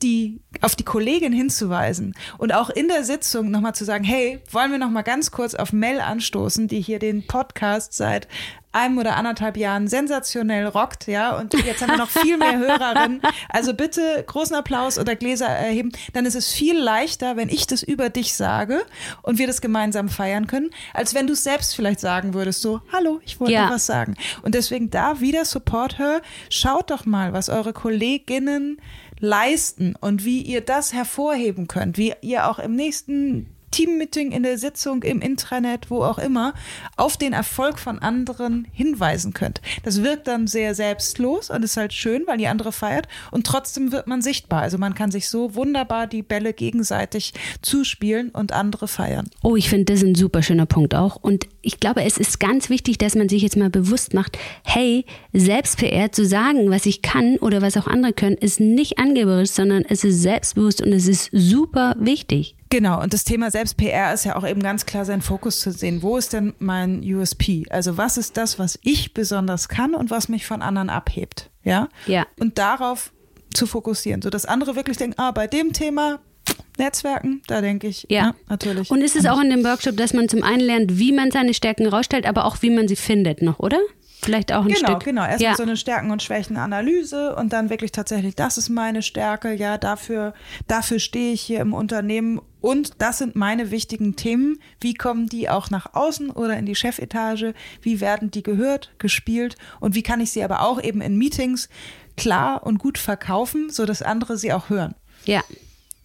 die 0.02 0.40
auf 0.62 0.76
die 0.76 0.84
Kollegin 0.84 1.34
hinzuweisen 1.34 2.14
und 2.38 2.54
auch 2.54 2.70
in 2.70 2.88
der 2.88 3.04
Sitzung 3.04 3.52
nochmal 3.52 3.76
zu 3.76 3.86
sagen, 3.86 4.04
hey, 4.04 4.40
wollen 4.52 4.72
wir 4.72 4.78
nochmal 4.78 5.04
ganz 5.04 5.32
kurz 5.32 5.56
auf 5.56 5.74
Mel 5.74 6.00
anstoßen, 6.00 6.68
die 6.68 6.82
hier 6.82 7.00
den 7.00 7.26
Podcast 7.28 7.94
seit 7.94 8.28
einem 8.72 8.98
oder 8.98 9.16
anderthalb 9.16 9.56
Jahren 9.56 9.88
sensationell 9.88 10.68
rockt, 10.68 11.08
ja, 11.08 11.38
und 11.38 11.54
jetzt 11.54 11.82
haben 11.82 11.92
wir 11.92 11.98
noch 11.98 12.10
viel 12.10 12.38
mehr 12.38 12.58
Hörerinnen. 12.60 13.22
Also 13.48 13.74
bitte 13.74 14.22
großen 14.28 14.54
Applaus 14.54 15.00
oder 15.00 15.16
Gläser 15.16 15.46
erheben. 15.48 15.94
Dann 16.12 16.26
ist 16.26 16.36
es 16.36 16.52
viel 16.52 16.78
leichter, 16.78 17.38
wenn 17.38 17.48
ich 17.48 17.68
das 17.68 17.84
über 17.84 18.10
dich 18.10 18.34
sage 18.34 18.82
und 19.22 19.38
wir 19.38 19.48
das 19.48 19.62
gemeinsam 19.62 20.10
feiern 20.10 20.48
können, 20.48 20.72
als 20.94 21.14
wenn 21.16 21.26
du 21.26 21.32
es 21.34 21.44
selbst 21.46 21.74
vielleicht 21.74 22.02
sagen 22.02 22.34
würdest, 22.34 22.62
so, 22.62 22.82
hallo, 22.92 23.22
ich 23.24 23.40
wollte 23.40 23.54
Ja. 23.54 23.70
was 23.70 23.86
sagen. 23.86 24.16
Und 24.42 24.56
deswegen 24.56 24.90
da 24.90 25.22
wieder 25.22 25.46
Support 25.46 25.98
Her. 25.98 26.22
Schaut 26.50 26.92
doch 26.92 27.06
mal, 27.06 27.32
was 27.32 27.48
eure 27.48 27.72
Kolleginnen 27.72 28.82
leisten 29.20 29.96
und 30.00 30.26
wie 30.26 30.42
ihr 30.42 30.62
das 30.62 30.94
hervorheben 30.94 31.68
könnt, 31.68 31.98
wie 31.98 32.14
ihr 32.22 32.50
auch 32.50 32.60
im 32.60 32.76
nächsten 32.76 33.55
Teammeeting, 33.76 34.32
in 34.32 34.44
der 34.44 34.58
Sitzung, 34.58 35.04
im 35.04 35.20
Intranet, 35.20 35.92
wo 35.92 36.02
auch 36.02 36.18
immer, 36.18 36.54
auf 36.96 37.18
den 37.18 37.34
Erfolg 37.34 37.78
von 37.78 38.00
anderen 38.00 38.66
hinweisen 38.72 39.34
könnt. 39.34 39.60
Das 39.84 40.02
wirkt 40.02 40.30
dann 40.30 40.48
sehr 40.48 40.74
selbstlos 40.74 41.50
und 41.50 41.62
ist 41.62 41.76
halt 41.76 41.92
schön, 41.92 42.24
weil 42.26 42.38
die 42.38 42.48
andere 42.48 42.72
feiert 42.72 43.10
und 43.32 43.46
trotzdem 43.46 43.92
wird 43.92 44.08
man 44.08 44.22
sichtbar. 44.22 44.62
Also 44.62 44.78
man 44.78 44.96
kann 44.96 45.12
sich 45.12 45.28
so 45.28 45.56
wunderbar 45.56 46.08
die 46.08 46.22
Bälle 46.22 46.54
gegenseitig 46.54 47.34
zuspielen 47.62 48.30
und 48.30 48.54
andere 48.54 48.88
feiern. 48.88 49.30
Oh, 49.44 49.58
ich 49.58 49.68
finde 49.68 49.92
das 49.92 50.04
ein 50.04 50.16
super 50.16 50.42
schöner 50.42 50.66
Punkt 50.66 50.96
auch. 50.96 51.18
Und 51.18 51.48
ich 51.62 51.82
glaube, 51.82 52.04
es 52.04 52.18
ist 52.18 52.40
ganz 52.40 52.70
wichtig, 52.70 52.98
dass 52.98 53.16
man 53.16 53.28
sich 53.28 53.42
jetzt 53.42 53.58
mal 53.58 53.70
bewusst 53.70 54.14
macht, 54.14 54.38
hey, 54.64 55.04
Selbst-PR 55.34 56.14
zu 56.14 56.26
sagen, 56.26 56.70
was 56.70 56.86
ich 56.86 57.02
kann 57.02 57.36
oder 57.40 57.62
was 57.62 57.76
auch 57.76 57.88
andere 57.88 58.14
können, 58.14 58.38
ist 58.38 58.62
nicht 58.62 59.00
angeberisch, 59.00 59.50
sondern 59.50 59.84
es 59.84 60.06
ist 60.06 60.22
selbstbewusst 60.22 60.82
und 60.82 60.94
es 60.94 61.10
ist 61.10 61.30
super 61.34 61.96
wichtig. 62.00 62.56
Genau, 62.76 63.02
und 63.02 63.14
das 63.14 63.24
Thema 63.24 63.50
Selbst-PR 63.52 64.14
ist 64.14 64.26
ja 64.26 64.36
auch 64.36 64.46
eben 64.46 64.62
ganz 64.62 64.86
klar 64.86 65.06
sein 65.06 65.22
Fokus 65.22 65.62
zu 65.62 65.72
sehen. 65.72 66.02
Wo 66.02 66.18
ist 66.18 66.34
denn 66.34 66.54
mein 66.60 67.00
USP? 67.06 67.64
Also 67.70 67.96
was 67.98 68.18
ist 68.18 68.36
das, 68.36 68.60
was 68.60 68.78
ich 68.84 69.14
besonders 69.14 69.70
kann 69.70 69.96
und 69.96 70.12
was 70.12 70.28
mich 70.28 70.46
von 70.46 70.62
anderen 70.62 70.90
abhebt? 70.90 71.50
Ja? 71.64 71.88
Ja. 72.06 72.28
Und 72.38 72.58
darauf 72.58 73.14
zu 73.54 73.66
fokussieren, 73.66 74.22
sodass 74.22 74.44
andere 74.46 74.76
wirklich 74.76 74.98
denken, 74.98 75.18
ah, 75.18 75.32
bei 75.32 75.48
dem 75.48 75.72
Thema 75.72 76.20
Netzwerken, 76.78 77.42
da 77.48 77.62
denke 77.62 77.88
ich, 77.88 78.08
Ja. 78.10 78.36
natürlich. 78.50 78.92
Und 78.92 79.00
ist 79.02 79.16
es 79.16 79.26
auch 79.26 79.40
in 79.40 79.50
dem 79.50 79.64
Workshop, 79.64 79.96
dass 79.96 80.12
man 80.14 80.28
zum 80.28 80.44
einen 80.44 80.60
lernt, 80.60 81.00
wie 81.00 81.14
man 81.14 81.32
seine 81.32 81.54
Stärken 81.54 81.88
rausstellt, 81.88 82.26
aber 82.26 82.44
auch 82.44 82.62
wie 82.62 82.72
man 82.72 82.90
sie 82.90 82.98
findet 82.98 83.42
noch, 83.42 83.60
oder? 83.60 83.80
Vielleicht 84.26 84.52
auch 84.52 84.64
ein 84.64 84.70
Genau, 84.70 84.90
Stück. 84.90 85.04
genau. 85.04 85.24
Erstmal 85.24 85.52
ja. 85.52 85.56
so 85.56 85.64
eine 85.64 85.78
Stärken- 85.78 86.10
und 86.12 86.24
Schwächenanalyse 86.24 87.36
und 87.36 87.54
dann 87.54 87.70
wirklich 87.70 87.92
tatsächlich, 87.92 88.36
das 88.36 88.58
ist 88.58 88.70
meine 88.70 89.02
Stärke, 89.04 89.54
ja, 89.54 89.78
dafür, 89.78 90.34
dafür 90.68 91.00
stehe 91.00 91.32
ich 91.32 91.42
hier 91.42 91.60
im 91.60 91.74
Unternehmen 91.74 92.42
und 92.60 93.02
das 93.02 93.20
sind 93.20 93.36
meine 93.36 93.70
wichtigen 93.70 94.16
Themen. 94.16 94.58
Wie 94.82 94.96
kommen 94.96 95.28
die 95.28 95.48
auch 95.50 95.70
nach 95.70 95.94
außen 95.94 96.32
oder 96.32 96.58
in 96.58 96.66
die 96.66 96.76
Chefetage? 96.76 97.54
Wie 97.82 98.02
werden 98.02 98.32
die 98.32 98.42
gehört, 98.44 98.92
gespielt 98.98 99.56
und 99.80 99.94
wie 99.94 100.04
kann 100.04 100.20
ich 100.22 100.32
sie 100.32 100.44
aber 100.44 100.62
auch 100.62 100.82
eben 100.82 101.02
in 101.02 101.18
Meetings 101.18 101.70
klar 102.18 102.64
und 102.66 102.80
gut 102.80 102.98
verkaufen, 102.98 103.70
sodass 103.70 104.02
andere 104.02 104.38
sie 104.38 104.52
auch 104.52 104.70
hören? 104.70 104.96
Ja, 105.26 105.42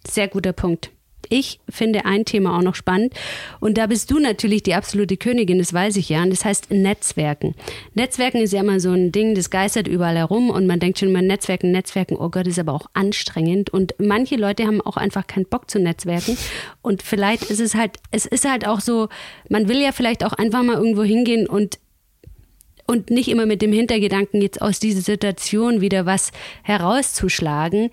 sehr 0.06 0.28
guter 0.28 0.52
Punkt. 0.52 0.90
Ich 1.30 1.60
finde 1.68 2.04
ein 2.04 2.24
Thema 2.24 2.58
auch 2.58 2.62
noch 2.62 2.74
spannend 2.74 3.14
und 3.60 3.78
da 3.78 3.86
bist 3.86 4.10
du 4.10 4.18
natürlich 4.18 4.64
die 4.64 4.74
absolute 4.74 5.16
Königin, 5.16 5.58
das 5.58 5.72
weiß 5.72 5.96
ich 5.96 6.08
ja, 6.08 6.22
und 6.22 6.30
das 6.30 6.44
heißt 6.44 6.72
Netzwerken. 6.72 7.54
Netzwerken 7.94 8.42
ist 8.42 8.52
ja 8.52 8.60
immer 8.60 8.80
so 8.80 8.90
ein 8.90 9.12
Ding, 9.12 9.36
das 9.36 9.48
geistert 9.48 9.86
überall 9.86 10.16
herum 10.16 10.50
und 10.50 10.66
man 10.66 10.80
denkt 10.80 10.98
schon 10.98 11.08
immer 11.08 11.22
Netzwerken, 11.22 11.70
Netzwerken, 11.70 12.16
oh 12.16 12.30
Gott, 12.30 12.48
ist 12.48 12.58
aber 12.58 12.72
auch 12.72 12.86
anstrengend 12.94 13.70
und 13.70 13.94
manche 13.98 14.34
Leute 14.34 14.66
haben 14.66 14.80
auch 14.80 14.96
einfach 14.96 15.28
keinen 15.28 15.46
Bock 15.46 15.70
zu 15.70 15.78
netzwerken 15.78 16.36
und 16.82 17.02
vielleicht 17.02 17.44
ist 17.44 17.60
es 17.60 17.76
halt, 17.76 17.98
es 18.10 18.26
ist 18.26 18.44
halt 18.44 18.66
auch 18.66 18.80
so, 18.80 19.08
man 19.48 19.68
will 19.68 19.80
ja 19.80 19.92
vielleicht 19.92 20.24
auch 20.24 20.32
einfach 20.32 20.64
mal 20.64 20.76
irgendwo 20.76 21.04
hingehen 21.04 21.46
und 21.46 21.78
und 22.90 23.08
nicht 23.08 23.28
immer 23.28 23.46
mit 23.46 23.62
dem 23.62 23.72
Hintergedanken, 23.72 24.42
jetzt 24.42 24.60
aus 24.60 24.80
dieser 24.80 25.00
Situation 25.00 25.80
wieder 25.80 26.06
was 26.06 26.32
herauszuschlagen. 26.64 27.90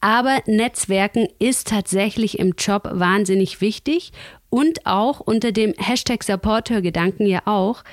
Aber 0.00 0.40
Netzwerken 0.46 1.28
ist 1.38 1.68
tatsächlich 1.68 2.38
im 2.38 2.54
Job 2.56 2.88
wahnsinnig 2.90 3.60
wichtig 3.60 4.12
und 4.48 4.86
auch 4.86 5.20
unter 5.20 5.52
dem 5.52 5.74
Hashtag 5.76 6.24
Supporter-Gedanken 6.24 7.26
ja 7.26 7.42
auch 7.44 7.84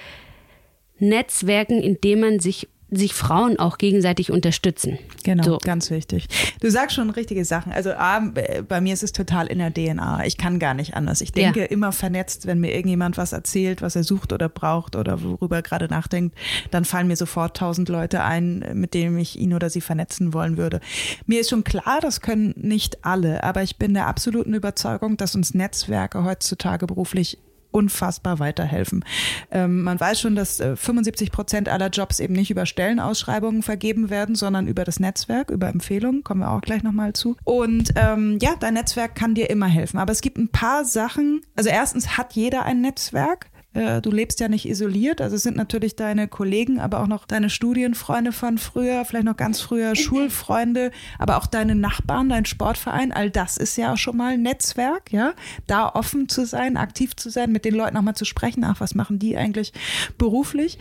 Netzwerken, 0.99 1.81
indem 1.81 2.21
man 2.21 2.39
sich 2.39 2.69
sich 2.89 3.13
Frauen 3.13 3.60
auch 3.60 3.77
gegenseitig 3.77 4.32
unterstützen. 4.32 4.98
Genau, 5.24 5.44
So. 5.44 5.58
ganz 5.58 5.91
wichtig. 5.91 6.27
Du 6.62 6.70
sagst 6.72 6.96
schon 6.96 7.10
richtige 7.10 7.44
Sachen. 7.44 7.72
Also 7.74 7.91
A, 7.91 8.20
bei 8.67 8.79
mir 8.82 8.94
ist 8.94 9.03
es 9.03 9.12
total 9.12 9.48
in 9.48 9.60
der 9.60 9.74
DNA. 9.74 10.25
Ich 10.25 10.38
kann 10.38 10.58
gar 10.58 10.74
nicht 10.74 10.94
anders. 10.96 11.20
Ich 11.22 11.34
denke 11.34 11.62
Ja. 11.62 11.65
immer 11.65 11.91
vernetzt, 11.91 12.48
wenn 12.48 12.60
mir 12.60 12.74
irgendjemand 12.74 13.17
was 13.17 13.34
erzählt, 13.34 13.82
was 13.82 13.96
er 13.98 14.03
sucht 14.03 14.32
oder 14.32 14.48
braucht 14.48 14.96
oder 14.96 15.22
worüber 15.22 15.58
er 15.58 15.62
gerade 15.63 15.88
nachdenkt, 15.88 16.38
dann 16.72 16.86
fallen 16.86 17.08
mir 17.08 17.17
sofort 17.17 17.58
tausend 17.58 17.89
Leute 17.89 18.24
ein, 18.24 18.63
mit 18.74 18.94
denen 18.94 19.17
ich 19.17 19.38
ihn 19.38 19.53
oder 19.53 19.70
sie 19.70 19.82
vernetzen 19.82 20.34
wollen 20.34 20.56
würde. 20.58 20.79
Mir 21.25 21.41
ist 21.41 21.50
schon 21.50 21.63
klar, 21.65 22.00
das 22.01 22.22
können 22.22 22.53
nicht 22.56 23.03
alle, 23.03 23.44
aber 23.44 23.63
ich 23.63 23.77
bin 23.77 23.94
der 23.94 24.08
absoluten 24.08 24.53
Überzeugung, 24.53 25.17
dass 25.17 25.36
uns 25.36 25.53
Netzwerke 25.53 26.24
heutzutage 26.24 26.88
beruflich 26.88 27.38
unfassbar 27.77 28.39
weiterhelfen. 28.39 29.05
Ähm, 29.51 29.84
man 29.84 30.00
weiß 30.00 30.19
schon, 30.19 30.36
dass 30.36 30.60
äh, 30.60 30.75
75 30.75 31.31
Prozent 31.31 31.69
aller 31.69 31.89
Jobs 31.89 32.19
eben 32.19 32.34
nicht 32.34 32.50
über 32.50 32.65
Stellenausschreibungen 32.65 33.62
vergeben 33.62 34.10
werden, 34.10 34.36
sondern 34.36 34.67
über 34.67 34.84
das 34.84 35.00
Netzwerk, 35.00 35.51
über 35.51 35.67
Empfehlungen, 35.69 36.24
kommen 36.24 36.41
wir 36.41 36.51
auch 36.51 36.62
gleich 36.62 36.84
nochmal 36.84 37.13
zu. 37.13 37.38
Und 37.43 37.93
ähm, 37.96 38.39
ja, 38.41 38.55
dein 38.60 38.74
Netzwerk 38.74 39.15
kann 39.15 39.36
dir 39.36 39.50
immer 39.50 39.67
helfen. 39.67 40.00
Aber 40.00 40.12
es 40.12 40.22
gibt 40.22 40.38
ein 40.38 40.50
paar 40.50 40.86
Sachen, 40.86 41.41
also 41.55 41.69
erstens 41.69 42.17
hat 42.17 42.34
jeder 42.34 42.65
ein 42.65 42.81
Netzwerk. 42.81 43.48
Äh, 43.77 44.01
du 44.01 44.10
lebst 44.10 44.39
ja 44.39 44.48
nicht 44.48 44.67
isoliert. 44.67 45.22
Also 45.22 45.36
es 45.36 45.43
sind 45.43 45.55
natürlich 45.55 45.96
deine 45.96 46.27
Kollegen, 46.27 46.79
aber 46.79 47.00
auch 47.00 47.07
noch 47.07 47.25
deine 47.25 47.50
Studienfreunde 47.50 48.31
von 48.31 48.57
früher, 48.57 49.05
vielleicht 49.05 49.25
noch 49.25 49.38
ganz 49.38 49.62
früher 49.62 49.96
Schulfreunde, 49.96 50.91
aber 51.19 51.38
auch 51.38 51.46
deine 51.46 51.75
Nachbarn, 51.75 52.29
dein 52.29 52.46
Sportverein. 52.46 53.12
All 53.12 53.29
das 53.29 53.57
ist 53.57 53.77
ja 53.77 53.93
auch 53.93 53.98
schon 53.98 54.17
mal 54.17 54.38
Netzwerk, 54.38 55.12
ja. 55.12 55.34
Da 55.67 55.89
offen 55.93 56.27
zu 56.27 56.46
sein, 56.46 56.75
aktiv 56.75 57.15
zu 57.15 57.29
sein, 57.29 57.51
mit 57.51 57.65
den 57.65 57.75
Leuten 57.75 57.98
auch 57.98 58.01
mal 58.01 58.15
zu 58.15 58.25
sprechen. 58.25 58.63
Ach, 58.63 58.79
was 58.79 58.96
machen 58.96 59.19
die 59.19 59.38
eigentlich 59.38 59.74
beruflich? 60.17 60.79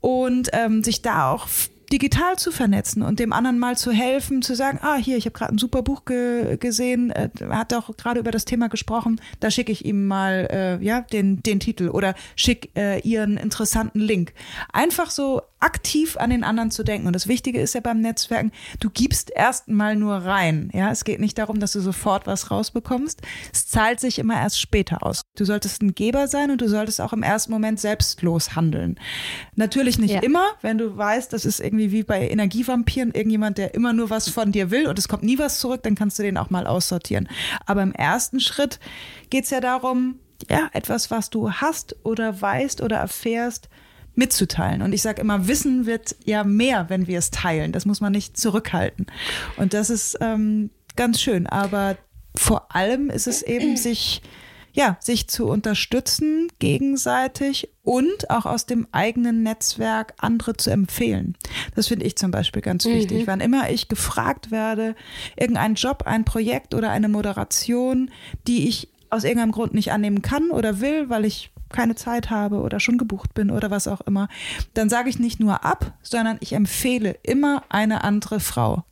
Und 0.00 0.48
ähm, 0.52 0.82
sich 0.82 1.02
da 1.02 1.30
auch 1.30 1.46
digital 1.92 2.38
zu 2.38 2.52
vernetzen 2.52 3.02
und 3.02 3.18
dem 3.18 3.32
anderen 3.32 3.58
mal 3.58 3.76
zu 3.76 3.90
helfen, 3.90 4.42
zu 4.42 4.54
sagen, 4.54 4.78
ah, 4.82 4.96
hier, 4.96 5.16
ich 5.16 5.26
habe 5.26 5.36
gerade 5.36 5.54
ein 5.54 5.58
super 5.58 5.82
Buch 5.82 6.04
ge 6.04 6.56
gesehen, 6.56 7.10
äh, 7.10 7.30
hat 7.50 7.74
auch 7.74 7.96
gerade 7.96 8.20
über 8.20 8.30
das 8.30 8.44
Thema 8.44 8.68
gesprochen, 8.68 9.20
da 9.40 9.50
schicke 9.50 9.72
ich 9.72 9.84
ihm 9.84 10.06
mal 10.06 10.48
äh, 10.50 10.84
ja 10.84 11.00
den, 11.00 11.42
den 11.42 11.60
Titel 11.60 11.88
oder 11.88 12.14
schick 12.36 12.70
äh, 12.76 13.00
ihr 13.00 13.22
einen 13.22 13.36
interessanten 13.36 14.00
Link. 14.00 14.32
Einfach 14.72 15.10
so 15.10 15.42
aktiv 15.60 16.16
an 16.16 16.30
den 16.30 16.44
anderen 16.44 16.70
zu 16.70 16.82
denken. 16.82 17.06
Und 17.06 17.14
das 17.14 17.28
Wichtige 17.28 17.60
ist 17.60 17.74
ja 17.74 17.80
beim 17.80 18.00
Netzwerken, 18.00 18.52
du 18.80 18.90
gibst 18.90 19.30
erst 19.34 19.68
mal 19.68 19.94
nur 19.94 20.16
rein. 20.16 20.70
Ja, 20.72 20.90
es 20.90 21.04
geht 21.04 21.20
nicht 21.20 21.38
darum, 21.38 21.60
dass 21.60 21.72
du 21.72 21.80
sofort 21.80 22.26
was 22.26 22.50
rausbekommst. 22.50 23.20
Es 23.52 23.68
zahlt 23.68 24.00
sich 24.00 24.18
immer 24.18 24.34
erst 24.34 24.60
später 24.60 25.04
aus. 25.04 25.22
Du 25.36 25.44
solltest 25.44 25.82
ein 25.82 25.94
Geber 25.94 26.28
sein 26.28 26.50
und 26.50 26.60
du 26.60 26.68
solltest 26.68 27.00
auch 27.00 27.12
im 27.12 27.22
ersten 27.22 27.52
Moment 27.52 27.78
selbstlos 27.78 28.56
handeln. 28.56 28.98
Natürlich 29.54 29.98
nicht 29.98 30.14
ja. 30.14 30.20
immer, 30.20 30.46
wenn 30.62 30.78
du 30.78 30.96
weißt, 30.96 31.32
das 31.32 31.44
ist 31.44 31.60
irgendwie 31.60 31.92
wie 31.92 32.02
bei 32.02 32.28
Energievampiren, 32.28 33.12
irgendjemand, 33.12 33.58
der 33.58 33.74
immer 33.74 33.92
nur 33.92 34.10
was 34.10 34.28
von 34.28 34.52
dir 34.52 34.70
will 34.70 34.86
und 34.88 34.98
es 34.98 35.08
kommt 35.08 35.22
nie 35.22 35.38
was 35.38 35.60
zurück, 35.60 35.82
dann 35.82 35.94
kannst 35.94 36.18
du 36.18 36.22
den 36.22 36.38
auch 36.38 36.50
mal 36.50 36.66
aussortieren. 36.66 37.28
Aber 37.66 37.82
im 37.82 37.92
ersten 37.92 38.40
Schritt 38.40 38.80
geht 39.28 39.44
es 39.44 39.50
ja 39.50 39.60
darum, 39.60 40.18
ja, 40.48 40.70
etwas, 40.72 41.10
was 41.10 41.28
du 41.30 41.52
hast 41.52 41.96
oder 42.02 42.40
weißt 42.40 42.80
oder 42.80 42.96
erfährst, 42.96 43.68
mitzuteilen. 44.14 44.82
Und 44.82 44.92
ich 44.92 45.02
sage 45.02 45.20
immer, 45.20 45.48
Wissen 45.48 45.86
wird 45.86 46.16
ja 46.24 46.44
mehr, 46.44 46.88
wenn 46.88 47.06
wir 47.06 47.18
es 47.18 47.30
teilen. 47.30 47.72
Das 47.72 47.86
muss 47.86 48.00
man 48.00 48.12
nicht 48.12 48.36
zurückhalten. 48.36 49.06
Und 49.56 49.74
das 49.74 49.90
ist 49.90 50.18
ähm, 50.20 50.70
ganz 50.96 51.20
schön. 51.20 51.46
Aber 51.46 51.96
vor 52.36 52.74
allem 52.74 53.10
ist 53.10 53.26
es 53.26 53.42
eben, 53.42 53.76
sich, 53.76 54.22
ja, 54.72 54.96
sich 55.00 55.28
zu 55.28 55.46
unterstützen 55.46 56.48
gegenseitig 56.58 57.68
und 57.82 58.30
auch 58.30 58.46
aus 58.46 58.66
dem 58.66 58.86
eigenen 58.92 59.42
Netzwerk 59.42 60.14
andere 60.18 60.56
zu 60.56 60.70
empfehlen. 60.70 61.36
Das 61.74 61.88
finde 61.88 62.06
ich 62.06 62.16
zum 62.16 62.30
Beispiel 62.30 62.62
ganz 62.62 62.84
mhm. 62.84 62.94
wichtig. 62.94 63.26
Wann 63.26 63.40
immer 63.40 63.70
ich 63.70 63.88
gefragt 63.88 64.50
werde, 64.50 64.94
irgendein 65.36 65.74
Job, 65.74 66.04
ein 66.06 66.24
Projekt 66.24 66.74
oder 66.74 66.90
eine 66.90 67.08
Moderation, 67.08 68.10
die 68.46 68.68
ich 68.68 68.88
aus 69.10 69.24
irgendeinem 69.24 69.52
Grund 69.52 69.74
nicht 69.74 69.92
annehmen 69.92 70.22
kann 70.22 70.50
oder 70.50 70.80
will, 70.80 71.08
weil 71.08 71.24
ich 71.24 71.50
keine 71.70 71.94
Zeit 71.94 72.30
habe 72.30 72.60
oder 72.60 72.80
schon 72.80 72.98
gebucht 72.98 73.34
bin 73.34 73.50
oder 73.50 73.70
was 73.70 73.88
auch 73.88 74.00
immer, 74.02 74.28
dann 74.74 74.88
sage 74.88 75.08
ich 75.08 75.18
nicht 75.18 75.40
nur 75.40 75.64
ab, 75.64 75.94
sondern 76.02 76.38
ich 76.40 76.52
empfehle 76.52 77.16
immer 77.22 77.64
eine 77.68 78.04
andere 78.04 78.40
Frau, 78.40 78.84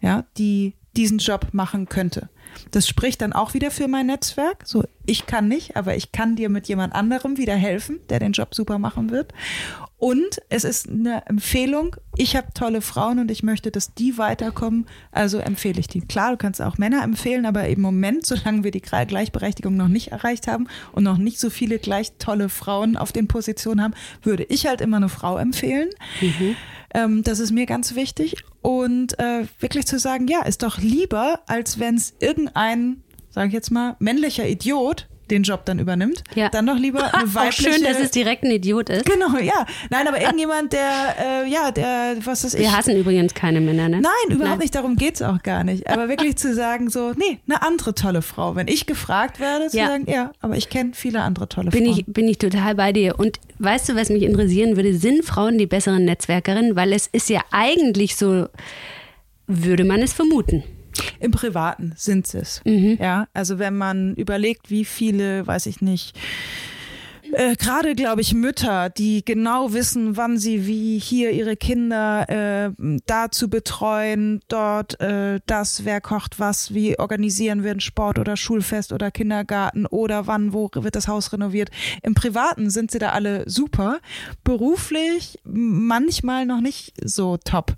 ja, 0.00 0.24
die 0.36 0.74
diesen 0.96 1.18
Job 1.18 1.48
machen 1.52 1.88
könnte. 1.88 2.28
Das 2.70 2.88
spricht 2.88 3.20
dann 3.20 3.32
auch 3.32 3.54
wieder 3.54 3.70
für 3.70 3.88
mein 3.88 4.06
Netzwerk. 4.06 4.62
So, 4.64 4.84
ich 5.06 5.26
kann 5.26 5.48
nicht, 5.48 5.76
aber 5.76 5.96
ich 5.96 6.12
kann 6.12 6.36
dir 6.36 6.48
mit 6.48 6.68
jemand 6.68 6.94
anderem 6.94 7.36
wieder 7.36 7.54
helfen, 7.54 8.00
der 8.08 8.18
den 8.18 8.32
Job 8.32 8.54
super 8.54 8.78
machen 8.78 9.10
wird. 9.10 9.32
Und 9.98 10.42
es 10.50 10.64
ist 10.64 10.90
eine 10.90 11.26
Empfehlung. 11.26 11.96
Ich 12.16 12.36
habe 12.36 12.48
tolle 12.52 12.82
Frauen 12.82 13.18
und 13.18 13.30
ich 13.30 13.42
möchte, 13.42 13.70
dass 13.70 13.94
die 13.94 14.18
weiterkommen. 14.18 14.86
Also 15.10 15.38
empfehle 15.38 15.80
ich 15.80 15.86
die. 15.86 16.02
Klar, 16.02 16.32
du 16.32 16.36
kannst 16.36 16.60
auch 16.60 16.76
Männer 16.76 17.02
empfehlen, 17.02 17.46
aber 17.46 17.66
im 17.66 17.80
Moment, 17.80 18.26
solange 18.26 18.62
wir 18.62 18.70
die 18.70 18.82
Gleichberechtigung 18.82 19.74
noch 19.74 19.88
nicht 19.88 20.08
erreicht 20.12 20.48
haben 20.48 20.68
und 20.92 21.04
noch 21.04 21.16
nicht 21.16 21.40
so 21.40 21.48
viele 21.48 21.78
gleich 21.78 22.12
tolle 22.18 22.50
Frauen 22.50 22.98
auf 22.98 23.12
den 23.12 23.26
Positionen 23.26 23.82
haben, 23.82 23.94
würde 24.22 24.44
ich 24.44 24.66
halt 24.66 24.82
immer 24.82 24.98
eine 24.98 25.08
Frau 25.08 25.38
empfehlen. 25.38 25.88
Mhm. 26.20 26.56
Ähm, 26.92 27.22
das 27.22 27.40
ist 27.40 27.52
mir 27.52 27.66
ganz 27.66 27.94
wichtig. 27.94 28.36
Und 28.62 29.18
äh, 29.18 29.46
wirklich 29.60 29.86
zu 29.86 29.98
sagen, 29.98 30.28
ja, 30.28 30.42
ist 30.42 30.62
doch 30.62 30.78
lieber, 30.78 31.40
als 31.46 31.78
wenn 31.78 31.94
es 31.94 32.14
irgendein, 32.20 33.02
sage 33.36 33.48
ich 33.48 33.52
jetzt 33.52 33.70
mal, 33.70 33.96
männlicher 33.98 34.48
Idiot 34.48 35.06
den 35.30 35.42
Job 35.42 35.66
dann 35.66 35.78
übernimmt, 35.78 36.24
ja. 36.34 36.48
dann 36.48 36.66
doch 36.66 36.78
lieber 36.78 37.02
eine 37.14 37.34
weibliche. 37.34 37.68
Auch 37.68 37.74
schön, 37.74 37.84
dass 37.84 38.00
es 38.00 38.12
direkt 38.12 38.44
ein 38.44 38.50
Idiot 38.50 38.88
ist. 38.88 39.04
Genau, 39.04 39.36
ja. 39.38 39.66
Nein, 39.90 40.08
aber 40.08 40.22
irgendjemand, 40.22 40.72
der, 40.72 41.16
äh, 41.44 41.50
ja, 41.50 41.70
der, 41.70 42.16
was 42.24 42.44
ist 42.44 42.54
ich. 42.54 42.60
Wir 42.60 42.74
hassen 42.74 42.96
übrigens 42.96 43.34
keine 43.34 43.60
Männer, 43.60 43.90
ne? 43.90 44.00
Nein, 44.00 44.34
überhaupt 44.34 44.52
Nein. 44.52 44.58
nicht. 44.60 44.74
Darum 44.74 44.96
geht's 44.96 45.20
auch 45.20 45.42
gar 45.42 45.64
nicht. 45.64 45.86
Aber 45.86 46.08
wirklich 46.08 46.36
zu 46.36 46.54
sagen, 46.54 46.88
so, 46.88 47.12
nee, 47.12 47.40
eine 47.46 47.60
andere 47.60 47.94
tolle 47.94 48.22
Frau. 48.22 48.56
Wenn 48.56 48.68
ich 48.68 48.86
gefragt 48.86 49.38
werde, 49.38 49.66
zu 49.66 49.76
ja. 49.76 49.88
sagen, 49.88 50.10
ja, 50.10 50.32
aber 50.40 50.56
ich 50.56 50.70
kenne 50.70 50.92
viele 50.94 51.20
andere 51.20 51.46
tolle 51.46 51.72
bin 51.72 51.84
Frauen. 51.84 51.98
Ich, 51.98 52.06
bin 52.06 52.26
ich 52.26 52.38
total 52.38 52.74
bei 52.74 52.94
dir. 52.94 53.18
Und 53.18 53.38
weißt 53.58 53.90
du, 53.90 53.96
was 53.96 54.08
mich 54.08 54.22
interessieren 54.22 54.76
würde? 54.76 54.94
Sind 54.94 55.26
Frauen 55.26 55.58
die 55.58 55.66
besseren 55.66 56.06
Netzwerkerinnen? 56.06 56.74
Weil 56.74 56.94
es 56.94 57.06
ist 57.06 57.28
ja 57.28 57.42
eigentlich 57.50 58.16
so, 58.16 58.46
würde 59.46 59.84
man 59.84 60.00
es 60.00 60.14
vermuten. 60.14 60.62
Im 61.20 61.30
Privaten 61.30 61.92
sind 61.96 62.32
es. 62.34 62.60
Mhm. 62.64 62.98
Ja, 63.00 63.28
also 63.32 63.58
wenn 63.58 63.76
man 63.76 64.14
überlegt, 64.14 64.70
wie 64.70 64.84
viele, 64.84 65.46
weiß 65.46 65.66
ich 65.66 65.80
nicht, 65.80 66.16
äh, 67.32 67.56
gerade, 67.56 67.94
glaube 67.94 68.20
ich, 68.20 68.34
Mütter, 68.34 68.90
die 68.90 69.24
genau 69.24 69.72
wissen, 69.72 70.16
wann 70.16 70.38
sie 70.38 70.66
wie 70.66 70.98
hier 70.98 71.30
ihre 71.32 71.56
Kinder 71.56 72.28
äh, 72.28 72.70
da 73.06 73.30
zu 73.30 73.48
betreuen, 73.48 74.40
dort 74.48 75.00
äh, 75.00 75.40
das, 75.46 75.84
wer 75.84 76.00
kocht 76.00 76.38
was, 76.38 76.74
wie 76.74 76.98
organisieren 76.98 77.64
wir 77.64 77.72
ein 77.72 77.80
Sport 77.80 78.18
oder 78.18 78.36
Schulfest 78.36 78.92
oder 78.92 79.10
Kindergarten 79.10 79.86
oder 79.86 80.26
wann, 80.26 80.52
wo 80.52 80.70
wird 80.72 80.96
das 80.96 81.08
Haus 81.08 81.32
renoviert. 81.32 81.70
Im 82.02 82.14
Privaten 82.14 82.70
sind 82.70 82.90
sie 82.90 82.98
da 82.98 83.10
alle 83.10 83.48
super. 83.48 83.98
Beruflich 84.44 85.38
manchmal 85.44 86.46
noch 86.46 86.60
nicht 86.60 86.94
so 87.04 87.36
top. 87.36 87.74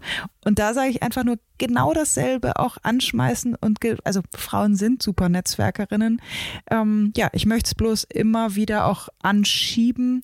Und 0.48 0.58
da 0.58 0.72
sage 0.72 0.88
ich 0.88 1.02
einfach 1.02 1.24
nur 1.24 1.36
genau 1.58 1.92
dasselbe 1.92 2.58
auch 2.58 2.78
anschmeißen 2.82 3.54
und 3.54 3.80
also 4.04 4.22
Frauen 4.34 4.76
sind 4.76 5.02
super 5.02 5.28
Netzwerkerinnen. 5.28 6.22
Ähm, 6.70 7.12
ja, 7.14 7.28
ich 7.34 7.44
möchte 7.44 7.68
es 7.68 7.74
bloß 7.74 8.04
immer 8.04 8.54
wieder 8.54 8.86
auch 8.86 9.10
anschieben. 9.20 10.22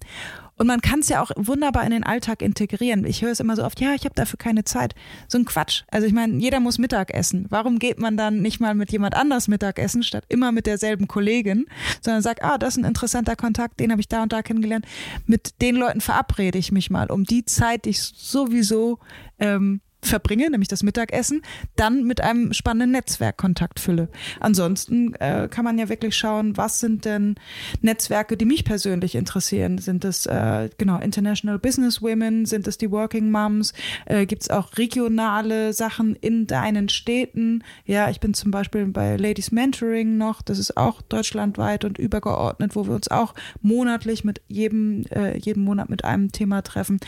Und 0.57 0.67
man 0.67 0.81
kann 0.81 1.01
es 1.01 1.11
ja 1.11 1.21
auch 1.21 1.31
wunderbar 1.37 1.85
in 1.85 1.91
den 1.91 2.05
Alltag 2.05 2.41
integrieren. 2.41 3.05
Ich 3.05 3.21
höre 3.21 3.33
es 3.33 3.41
immer 3.41 3.55
so 3.55 3.65
oft, 3.65 3.83
ja, 3.83 3.93
ich 3.93 4.07
habe 4.07 4.15
dafür 4.15 4.39
keine 4.39 4.65
Zeit. 4.65 4.95
So 5.29 5.37
ein 5.37 5.45
Quatsch. 5.45 5.83
Also 5.91 6.07
ich 6.07 6.15
meine, 6.15 6.39
jeder 6.39 6.59
muss 6.59 6.79
Mittag 6.79 7.13
essen. 7.13 7.45
Warum 7.51 7.79
geht 7.79 7.99
man 7.99 8.17
dann 8.17 8.41
nicht 8.41 8.61
mal 8.61 8.75
mit 8.75 8.93
jemand 8.93 9.15
anders 9.17 9.47
Mittagessen, 9.47 10.03
statt 10.03 10.25
immer 10.31 10.53
mit 10.53 10.65
derselben 10.65 11.07
Kollegin, 11.07 11.67
sondern 12.01 12.23
sagt, 12.23 12.43
ah, 12.43 12.57
das 12.57 12.79
ist 12.79 12.83
ein 12.83 12.89
interessanter 12.89 13.37
Kontakt, 13.37 13.79
den 13.79 13.91
habe 13.91 14.01
ich 14.01 14.09
da 14.09 14.23
und 14.23 14.33
da 14.33 14.41
kennengelernt. 14.41 14.87
Mit 15.27 15.61
den 15.61 15.77
Leuten 15.77 16.01
verabrede 16.01 16.57
ich 16.57 16.73
mich 16.73 16.89
mal, 16.89 17.11
um 17.11 17.25
die 17.25 17.45
Zeit, 17.45 17.85
die 17.85 17.91
ich 17.91 18.01
sowieso 18.01 19.01
ähm, 19.39 19.83
verbringe, 20.07 20.51
nämlich 20.51 20.69
das 20.69 20.83
Mittagessen, 20.83 21.43
dann 21.77 22.05
mit 22.05 22.21
einem 22.21 22.53
spannenden 22.53 22.93
Netzwerkkontakt 22.93 23.81
fülle. 23.81 24.09
Ansonsten 24.41 25.15
äh, 25.15 25.49
kann 25.51 25.65
man 25.65 25.79
ja 25.79 25.89
wirklich 25.89 26.17
schauen, 26.17 26.57
was 26.57 26.81
sind 26.81 27.05
denn 27.05 27.37
Netzwerke, 27.83 28.37
die 28.37 28.45
mich 28.45 28.65
persönlich 28.65 29.15
interessieren? 29.15 29.79
Sind 29.79 30.05
es 30.05 30.27
äh, 30.27 30.71
genau 30.79 30.99
International 30.99 31.59
Business 31.59 32.03
Women? 32.03 32.47
Sind 32.47 32.67
es 32.67 32.79
die 32.79 32.91
Working 32.91 33.31
Moms? 33.31 33.73
Äh, 34.07 34.27
Gibt 34.27 34.43
es 34.43 34.51
auch 34.51 34.77
regionale 34.77 35.73
Sachen 35.73 36.17
in 36.17 36.47
deinen 36.47 36.89
Städten? 36.89 37.63
Ja, 37.85 38.11
ich 38.11 38.21
bin 38.21 38.35
zum 38.35 38.51
Beispiel 38.51 38.87
bei 38.87 39.17
Ladies 39.17 39.51
Mentoring 39.51 40.17
noch. 40.17 40.43
Das 40.43 40.59
ist 40.59 40.77
auch 40.77 41.03
deutschlandweit 41.03 41.85
und 41.85 41.99
übergeordnet, 41.99 42.77
wo 42.77 42.87
wir 42.87 42.95
uns 42.95 43.09
auch 43.09 43.35
monatlich 43.63 44.25
mit 44.25 44.41
jedem 44.49 45.05
äh, 45.11 45.39
jeden 45.39 45.63
Monat 45.63 45.91
mit 45.91 46.05
einem 46.05 46.33
Thema 46.33 46.63
treffen. 46.63 46.99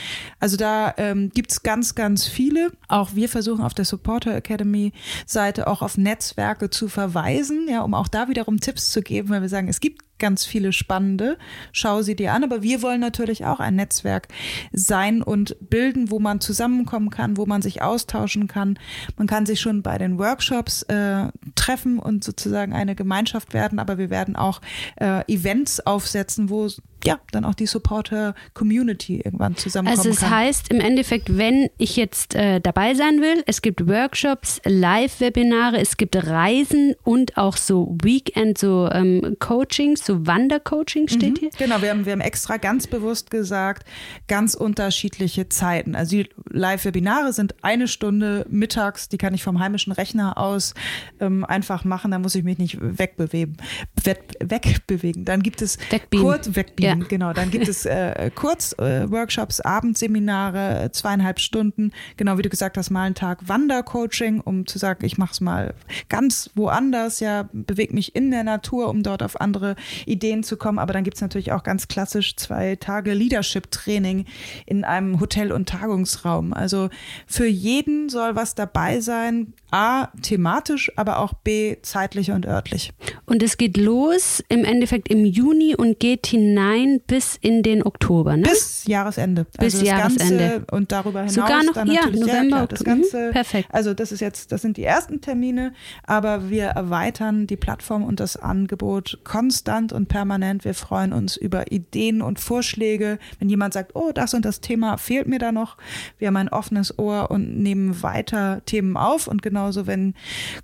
Also 0.40 0.56
da 0.56 0.94
ähm, 0.96 1.30
gibt 1.34 1.52
es 1.52 1.62
ganz, 1.62 1.94
ganz 1.94 2.26
viele. 2.26 2.72
Auch 2.88 3.14
wir 3.14 3.28
versuchen 3.28 3.62
auf 3.62 3.74
der 3.74 3.84
Supporter 3.84 4.34
Academy 4.34 4.92
Seite 5.26 5.66
auch 5.66 5.82
auf 5.82 5.98
Netzwerke 5.98 6.70
zu 6.70 6.88
verweisen, 6.88 7.66
ja, 7.68 7.82
um 7.82 7.94
auch 7.94 8.08
da 8.08 8.28
wiederum 8.28 8.60
Tipps 8.60 8.90
zu 8.90 9.02
geben, 9.02 9.28
weil 9.28 9.42
wir 9.42 9.48
sagen, 9.48 9.68
es 9.68 9.80
gibt 9.80 10.05
ganz 10.18 10.44
viele 10.44 10.72
spannende. 10.72 11.38
Schau 11.72 12.02
sie 12.02 12.16
dir 12.16 12.32
an. 12.32 12.44
Aber 12.44 12.62
wir 12.62 12.82
wollen 12.82 13.00
natürlich 13.00 13.44
auch 13.44 13.60
ein 13.60 13.76
Netzwerk 13.76 14.28
sein 14.72 15.22
und 15.22 15.56
bilden, 15.60 16.10
wo 16.10 16.18
man 16.18 16.40
zusammenkommen 16.40 17.10
kann, 17.10 17.36
wo 17.36 17.46
man 17.46 17.62
sich 17.62 17.82
austauschen 17.82 18.48
kann. 18.48 18.78
Man 19.16 19.26
kann 19.26 19.46
sich 19.46 19.60
schon 19.60 19.82
bei 19.82 19.98
den 19.98 20.18
Workshops 20.18 20.82
äh, 20.84 21.28
treffen 21.54 21.98
und 21.98 22.24
sozusagen 22.24 22.72
eine 22.72 22.94
Gemeinschaft 22.94 23.54
werden. 23.54 23.78
Aber 23.78 23.98
wir 23.98 24.10
werden 24.10 24.36
auch 24.36 24.60
äh, 24.96 25.22
Events 25.32 25.80
aufsetzen, 25.80 26.50
wo 26.50 26.68
ja, 27.04 27.20
dann 27.30 27.44
auch 27.44 27.54
die 27.54 27.66
Supporter-Community 27.66 29.20
irgendwann 29.24 29.56
zusammenkommen 29.56 29.98
Also 29.98 30.10
es 30.10 30.20
kann. 30.20 30.30
heißt 30.30 30.70
im 30.72 30.80
Endeffekt, 30.80 31.36
wenn 31.36 31.68
ich 31.78 31.96
jetzt 31.96 32.34
äh, 32.34 32.60
dabei 32.60 32.94
sein 32.94 33.20
will, 33.20 33.42
es 33.46 33.62
gibt 33.62 33.86
Workshops, 33.86 34.60
Live-Webinare, 34.64 35.78
es 35.78 35.96
gibt 35.96 36.16
Reisen 36.16 36.94
und 37.04 37.36
auch 37.36 37.56
so 37.56 37.96
Weekend, 38.02 38.58
so 38.58 38.88
ähm, 38.90 39.36
Coachings, 39.38 40.04
so 40.06 40.26
Wandercoaching 40.26 41.08
steht 41.08 41.34
Mhm. 41.36 41.40
hier. 41.40 41.50
Genau, 41.58 41.82
wir 41.82 41.90
haben, 41.90 42.04
wir 42.06 42.12
haben 42.12 42.20
extra 42.20 42.56
ganz 42.58 42.86
bewusst 42.86 43.30
gesagt, 43.30 43.86
ganz 44.28 44.54
unterschiedliche 44.54 45.48
Zeiten. 45.48 45.94
Also 45.94 46.16
die 46.16 46.28
Live-Webinare 46.50 47.32
sind 47.32 47.54
eine 47.62 47.88
Stunde 47.88 48.46
mittags, 48.48 49.08
die 49.08 49.18
kann 49.18 49.34
ich 49.34 49.42
vom 49.42 49.58
heimischen 49.58 49.92
Rechner 49.92 50.38
aus 50.38 50.74
ähm, 51.20 51.44
einfach 51.44 51.84
machen, 51.84 52.10
da 52.10 52.18
muss 52.18 52.34
ich 52.34 52.44
mich 52.44 52.58
nicht 52.58 52.78
wegbewegen. 52.80 53.56
Weg, 54.02 54.18
wegbewegen. 54.40 55.24
Dann 55.24 55.42
gibt 55.42 55.62
es 55.62 55.78
Wegbeamen. 55.90 56.24
kurz 56.26 56.54
wegbeamen, 56.54 57.02
Ja. 57.02 57.08
genau. 57.08 57.32
Dann 57.32 57.50
gibt 57.50 57.68
es 57.68 57.84
äh, 57.86 58.30
Kurzworkshops, 58.34 59.60
Abendseminare, 59.60 60.84
äh, 60.84 60.90
zweieinhalb 60.92 61.40
Stunden, 61.40 61.92
genau 62.16 62.38
wie 62.38 62.42
du 62.42 62.48
gesagt 62.48 62.76
hast, 62.78 62.90
mal 62.90 63.04
einen 63.04 63.14
Tag 63.14 63.48
Wandercoaching, 63.48 64.40
um 64.40 64.66
zu 64.66 64.78
sagen, 64.78 65.04
ich 65.04 65.18
mache 65.18 65.32
es 65.32 65.40
mal 65.40 65.74
ganz 66.08 66.50
woanders, 66.54 67.20
ja, 67.20 67.48
bewege 67.52 67.94
mich 67.94 68.14
in 68.14 68.30
der 68.30 68.44
Natur, 68.44 68.88
um 68.88 69.02
dort 69.02 69.22
auf 69.22 69.40
andere 69.40 69.76
Ideen 70.04 70.42
zu 70.42 70.56
kommen. 70.56 70.78
Aber 70.78 70.92
dann 70.92 71.04
gibt 71.04 71.16
es 71.16 71.20
natürlich 71.20 71.52
auch 71.52 71.62
ganz 71.62 71.88
klassisch 71.88 72.36
zwei 72.36 72.76
Tage 72.76 73.14
Leadership-Training 73.14 74.26
in 74.66 74.84
einem 74.84 75.20
Hotel- 75.20 75.52
und 75.52 75.68
Tagungsraum. 75.68 76.52
Also 76.52 76.90
für 77.26 77.46
jeden 77.46 78.08
soll 78.08 78.36
was 78.36 78.54
dabei 78.54 79.00
sein, 79.00 79.52
A, 79.70 80.08
thematisch, 80.22 80.92
aber 80.96 81.18
auch 81.18 81.32
B, 81.34 81.76
zeitlich 81.82 82.30
und 82.30 82.46
örtlich. 82.46 82.92
Und 83.26 83.42
es 83.42 83.56
geht 83.56 83.76
los 83.76 84.42
im 84.48 84.64
Endeffekt 84.64 85.08
im 85.08 85.24
Juni 85.24 85.74
und 85.74 85.98
geht 85.98 86.26
hinein 86.28 87.00
bis 87.06 87.36
in 87.40 87.62
den 87.62 87.82
Oktober, 87.82 88.36
ne? 88.36 88.44
Bis 88.44 88.84
Jahresende. 88.86 89.44
Bis 89.58 89.74
also 89.74 89.78
das 89.80 89.88
Jahresende. 89.88 90.48
Ganze 90.48 90.66
und 90.70 90.92
darüber 90.92 91.20
hinaus 91.20 91.34
Sogar 91.34 91.64
noch- 91.64 91.72
dann 91.74 91.90
ja, 91.90 92.06
November, 92.06 92.46
klar, 92.56 92.66
das 92.68 92.80
Oktober. 92.80 92.96
Mhm, 92.96 93.00
Ganze. 93.02 93.30
perfekt. 93.32 93.68
Also 93.72 93.92
das 93.94 94.12
ist 94.12 94.20
jetzt, 94.20 94.52
das 94.52 94.62
sind 94.62 94.76
die 94.76 94.84
ersten 94.84 95.20
Termine, 95.20 95.72
aber 96.06 96.48
wir 96.48 96.66
erweitern 96.66 97.46
die 97.46 97.56
Plattform 97.56 98.04
und 98.04 98.20
das 98.20 98.36
Angebot 98.36 99.18
konstant 99.24 99.85
und 99.92 100.08
permanent. 100.08 100.64
Wir 100.64 100.74
freuen 100.74 101.12
uns 101.12 101.36
über 101.36 101.72
Ideen 101.72 102.22
und 102.22 102.40
Vorschläge. 102.40 103.18
Wenn 103.38 103.48
jemand 103.48 103.74
sagt, 103.74 103.92
oh, 103.94 104.12
das 104.12 104.34
und 104.34 104.44
das 104.44 104.60
Thema 104.60 104.96
fehlt 104.96 105.26
mir 105.26 105.38
da 105.38 105.52
noch, 105.52 105.76
wir 106.18 106.28
haben 106.28 106.36
ein 106.36 106.48
offenes 106.48 106.98
Ohr 106.98 107.30
und 107.30 107.58
nehmen 107.58 108.02
weiter 108.02 108.62
Themen 108.66 108.96
auf. 108.96 109.26
Und 109.26 109.42
genauso, 109.42 109.86
wenn 109.86 110.14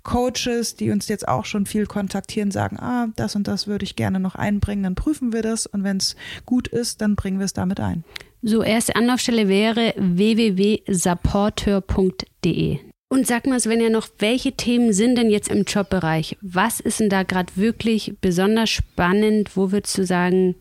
Coaches, 0.03 0.75
die 0.75 0.91
uns 0.91 1.07
jetzt 1.07 1.27
auch 1.27 1.45
schon 1.45 1.65
viel 1.65 1.85
kontaktieren, 1.85 2.51
sagen, 2.51 2.77
ah, 2.79 3.07
das 3.15 3.35
und 3.35 3.47
das 3.47 3.67
würde 3.67 3.83
ich 3.83 3.95
gerne 3.95 4.19
noch 4.19 4.35
einbringen, 4.35 4.83
dann 4.83 4.95
prüfen 4.95 5.33
wir 5.33 5.41
das. 5.41 5.65
Und 5.65 5.83
wenn 5.83 5.97
es 5.97 6.15
gut 6.45 6.67
ist, 6.67 7.01
dann 7.01 7.15
bringen 7.15 7.39
wir 7.39 7.45
es 7.45 7.53
damit 7.53 7.79
ein. 7.79 8.03
So, 8.41 8.61
erste 8.61 8.95
Anlaufstelle 8.95 9.47
wäre 9.47 9.93
www.supporteur.de. 9.97 12.92
Und 13.13 13.27
sag 13.27 13.45
mal, 13.45 13.59
Svenja, 13.59 13.91
noch, 13.91 14.07
welche 14.17 14.53
Themen 14.53 14.91
sind 14.91 15.19
denn 15.19 15.29
jetzt 15.29 15.47
im 15.47 15.65
Jobbereich? 15.65 16.35
Was 16.41 16.79
ist 16.79 16.99
denn 16.99 17.09
da 17.09 17.21
gerade 17.21 17.55
wirklich 17.55 18.15
besonders 18.21 18.71
spannend? 18.71 19.55
Wo 19.55 19.71
würdest 19.71 19.95
du 19.99 20.03
sagen, 20.03 20.55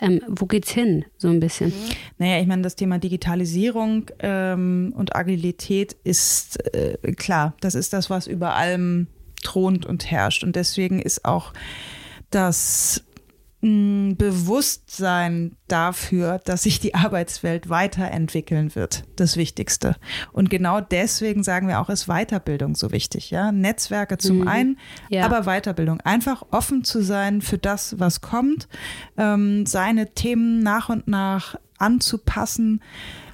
ähm, 0.00 0.20
wo 0.26 0.46
geht's 0.46 0.72
hin, 0.72 1.04
so 1.16 1.28
ein 1.28 1.38
bisschen? 1.38 1.72
Naja, 2.18 2.40
ich 2.40 2.48
meine, 2.48 2.62
das 2.62 2.74
Thema 2.74 2.98
Digitalisierung 2.98 4.10
ähm, 4.18 4.94
und 4.96 5.14
Agilität 5.14 5.94
ist 6.02 6.58
äh, 6.74 6.96
klar, 7.12 7.54
das 7.60 7.76
ist 7.76 7.92
das, 7.92 8.10
was 8.10 8.26
über 8.26 8.56
allem 8.56 9.06
thront 9.44 9.86
und 9.86 10.10
herrscht. 10.10 10.42
Und 10.42 10.56
deswegen 10.56 10.98
ist 11.00 11.24
auch 11.24 11.52
das 12.30 13.04
Bewusstsein 14.16 15.56
dafür, 15.68 16.40
dass 16.44 16.62
sich 16.62 16.80
die 16.80 16.94
Arbeitswelt 16.94 17.68
weiterentwickeln 17.68 18.74
wird, 18.74 19.04
das 19.16 19.36
Wichtigste. 19.36 19.96
Und 20.32 20.50
genau 20.50 20.80
deswegen 20.80 21.42
sagen 21.42 21.68
wir 21.68 21.80
auch, 21.80 21.88
ist 21.88 22.06
Weiterbildung 22.06 22.74
so 22.76 22.92
wichtig. 22.92 23.30
Ja? 23.30 23.52
Netzwerke 23.52 24.18
zum 24.18 24.46
einen, 24.46 24.78
Ja. 25.08 25.24
aber 25.24 25.42
Weiterbildung. 25.42 26.00
Einfach 26.00 26.44
offen 26.50 26.84
zu 26.84 27.02
sein 27.02 27.42
für 27.42 27.58
das, 27.58 27.98
was 27.98 28.20
kommt, 28.20 28.68
ähm, 29.16 29.66
seine 29.66 30.14
Themen 30.14 30.60
nach 30.60 30.88
und 30.88 31.08
nach 31.08 31.56
anzupassen, 31.78 32.80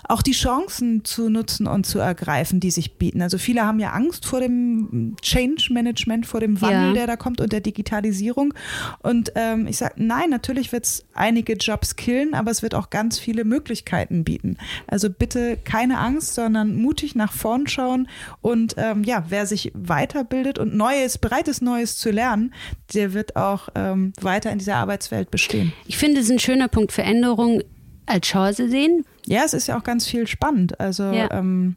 auch 0.09 0.23
die 0.23 0.33
Chancen 0.33 1.05
zu 1.05 1.29
nutzen 1.29 1.67
und 1.67 1.87
zu 1.87 1.99
ergreifen, 1.99 2.61
die 2.61 2.71
sich 2.71 2.95
bieten. 2.99 3.23
Also 3.23 3.39
viele 3.39 3.65
haben 3.65 3.79
ja 3.81 3.91
Angst 3.91 4.27
vor 4.27 4.41
dem 4.41 5.17
Change 5.23 5.69
Management, 5.73 6.27
vor 6.27 6.41
dem 6.41 6.61
Wandel, 6.61 6.89
Ja. 6.89 6.93
der 6.93 7.07
da 7.07 7.17
kommt 7.17 7.41
und 7.41 7.53
der 7.53 7.61
Digitalisierung. 7.61 8.55
Und 9.03 9.33
ähm, 9.35 9.67
ich 9.67 9.77
sage, 9.79 9.95
nein, 9.97 10.31
natürlich 10.31 10.73
wird 10.73 10.85
es 10.85 11.05
einige 11.15 11.55
Jobs 11.55 11.97
killen, 11.97 12.35
aber 12.35 12.51
es 12.51 12.63
wird 12.63 12.75
auch 12.75 12.91
ganz 12.91 13.19
viele 13.19 13.45
Möglichkeiten 13.45 14.25
bieten. 14.25 14.57
Also 14.87 15.09
bitte 15.11 15.57
keine 15.63 15.99
Angst, 15.99 16.35
sondern 16.35 16.75
mutig 16.77 17.15
nach 17.15 17.33
vorn 17.33 17.67
schauen 17.67 18.09
und 18.41 18.75
ähm, 18.77 19.05
ja, 19.05 19.25
wer 19.29 19.47
sich 19.47 19.71
weiterbildet 19.75 20.59
und 20.59 20.75
Neues, 20.75 21.19
bereit 21.19 21.49
ist, 21.49 21.63
Neues 21.63 21.97
zu 21.97 22.11
lernen, 22.11 22.53
der 22.95 23.13
wird 23.15 23.37
auch 23.37 23.69
ähm, 23.75 24.13
weiter 24.21 24.51
in 24.51 24.59
dieser 24.59 24.77
Arbeitswelt 24.77 25.31
bestehen. 25.31 25.73
Ich 25.87 25.97
finde 25.97 26.21
es 26.21 26.31
ein 26.31 26.39
schöner 26.39 26.69
Punkt, 26.69 26.93
Veränderung 26.93 27.63
als 28.07 28.27
Chance 28.27 28.69
sehen. 28.69 29.05
Ja, 29.27 29.43
es 29.45 29.55
ist 29.55 29.67
ja 29.69 29.79
auch 29.79 29.85
ganz 29.85 30.07
viel 30.07 30.27
spannend. 30.27 30.81
Also 30.81 31.05
Ja. 31.05 31.31
ähm, 31.31 31.77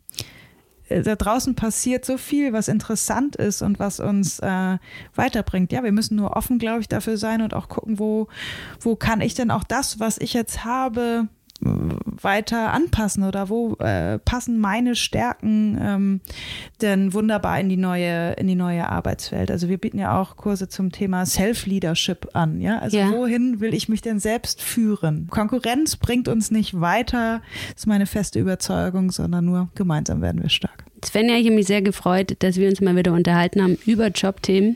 äh, 0.89 1.01
da 1.01 1.15
draußen 1.15 1.55
passiert 1.55 2.05
so 2.05 2.17
viel, 2.17 2.53
was 2.53 2.67
interessant 2.67 3.35
ist 3.35 3.61
und 3.61 3.79
was 3.79 3.99
uns 3.99 4.39
äh, 4.39 4.77
weiterbringt. 5.15 5.71
Ja, 5.71 5.83
wir 5.83 5.91
müssen 5.91 6.15
nur 6.15 6.35
offen, 6.35 6.59
glaube 6.59 6.81
ich, 6.81 6.87
dafür 6.87 7.17
sein 7.17 7.41
und 7.41 7.53
auch 7.53 7.69
gucken, 7.69 7.99
wo, 7.99 8.27
wo 8.79 8.95
kann 8.95 9.21
ich 9.21 9.33
denn 9.33 9.51
auch 9.51 9.63
das, 9.63 9.99
was 9.99 10.17
ich 10.17 10.33
jetzt 10.33 10.63
habe, 10.65 11.27
weiter 11.61 12.73
anpassen 12.73 13.23
oder 13.23 13.49
wo 13.49 13.75
äh, 13.75 14.19
passen 14.19 14.59
meine 14.59 14.95
Stärken 14.95 15.77
ähm, 15.81 16.21
denn 16.81 17.13
wunderbar 17.13 17.59
in 17.59 17.69
die 17.69 17.77
neue 17.77 18.33
in 18.33 18.47
die 18.47 18.55
neue 18.55 18.87
Arbeitswelt. 18.89 19.49
Also 19.49 19.69
wir 19.69 19.77
bieten 19.77 19.97
ja 19.97 20.19
auch 20.19 20.35
Kurse 20.35 20.67
zum 20.67 20.91
Thema 20.91 21.25
Self-Leadership 21.25 22.29
an, 22.33 22.59
ja? 22.59 22.79
Also 22.79 22.97
Ja. 22.97 23.11
wohin 23.11 23.61
will 23.61 23.73
ich 23.73 23.87
mich 23.89 24.01
denn 24.01 24.19
selbst 24.19 24.61
führen? 24.61 25.27
Konkurrenz 25.29 25.95
bringt 25.95 26.27
uns 26.27 26.51
nicht 26.51 26.79
weiter, 26.79 27.41
ist 27.75 27.87
meine 27.87 28.05
feste 28.05 28.39
Überzeugung, 28.39 29.11
sondern 29.11 29.45
nur 29.45 29.69
gemeinsam 29.75 30.21
werden 30.21 30.41
wir 30.41 30.49
stark. 30.49 30.83
Svenja, 31.03 31.35
ich 31.35 31.45
habe 31.45 31.55
mich 31.55 31.67
sehr 31.67 31.81
gefreut, 31.81 32.35
dass 32.39 32.57
wir 32.57 32.67
uns 32.67 32.81
mal 32.81 32.95
wieder 32.95 33.13
unterhalten 33.13 33.61
haben 33.61 33.77
über 33.85 34.07
Jobthemen. 34.07 34.75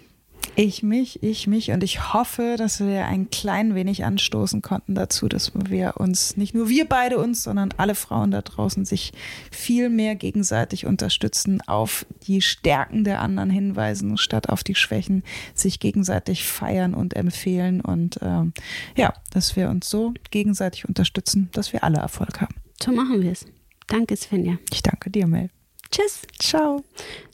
Ich 0.56 0.84
mich, 0.84 1.24
ich 1.24 1.48
mich 1.48 1.72
und 1.72 1.84
ich 1.84 2.14
hoffe, 2.14 2.56
dass 2.58 2.80
wir 2.80 3.06
ein 3.06 3.30
klein 3.30 3.76
wenig 3.76 4.04
anstoßen 4.04 4.62
konnten 4.62 4.96
dazu, 4.96 5.28
dass 5.28 5.52
wir 5.56 5.96
uns, 5.98 6.38
nicht 6.38 6.54
nur 6.54 6.70
wir 6.70 6.88
beide 6.88 7.18
uns, 7.18 7.44
sondern 7.44 7.74
alle 7.78 7.96
Frauen 7.96 8.32
da 8.32 8.42
draußen 8.42 8.86
sich 8.86 9.14
viel 9.52 9.90
mehr 9.90 10.16
gegenseitig 10.16 10.86
unterstützen, 10.86 11.62
auf 11.68 12.06
die 12.28 12.42
Stärken 12.42 13.04
der 13.04 13.22
anderen 13.22 13.50
hinweisen, 13.50 14.18
statt 14.18 14.50
auf 14.50 14.64
die 14.64 14.76
Schwächen, 14.76 15.24
sich 15.54 15.80
gegenseitig 15.80 16.44
feiern 16.44 16.94
und 16.94 17.16
empfehlen 17.16 17.82
und 17.82 18.20
ähm, 18.22 18.54
ja, 18.96 19.14
dass 19.32 19.56
wir 19.56 19.70
uns 19.70 19.90
so 19.90 20.14
gegenseitig 20.32 20.88
unterstützen, 20.88 21.50
dass 21.54 21.74
wir 21.74 21.84
alle 21.84 22.00
Erfolg 22.00 22.42
haben. 22.42 22.56
So 22.82 22.92
machen 22.92 23.22
wir 23.22 23.32
es. 23.32 23.46
Danke, 23.88 24.16
Svenja. 24.16 24.58
Ich 24.72 24.84
danke 24.84 25.10
dir, 25.10 25.26
Mel. 25.28 25.50
Tschüss. 25.92 26.22
Ciao. 26.38 26.84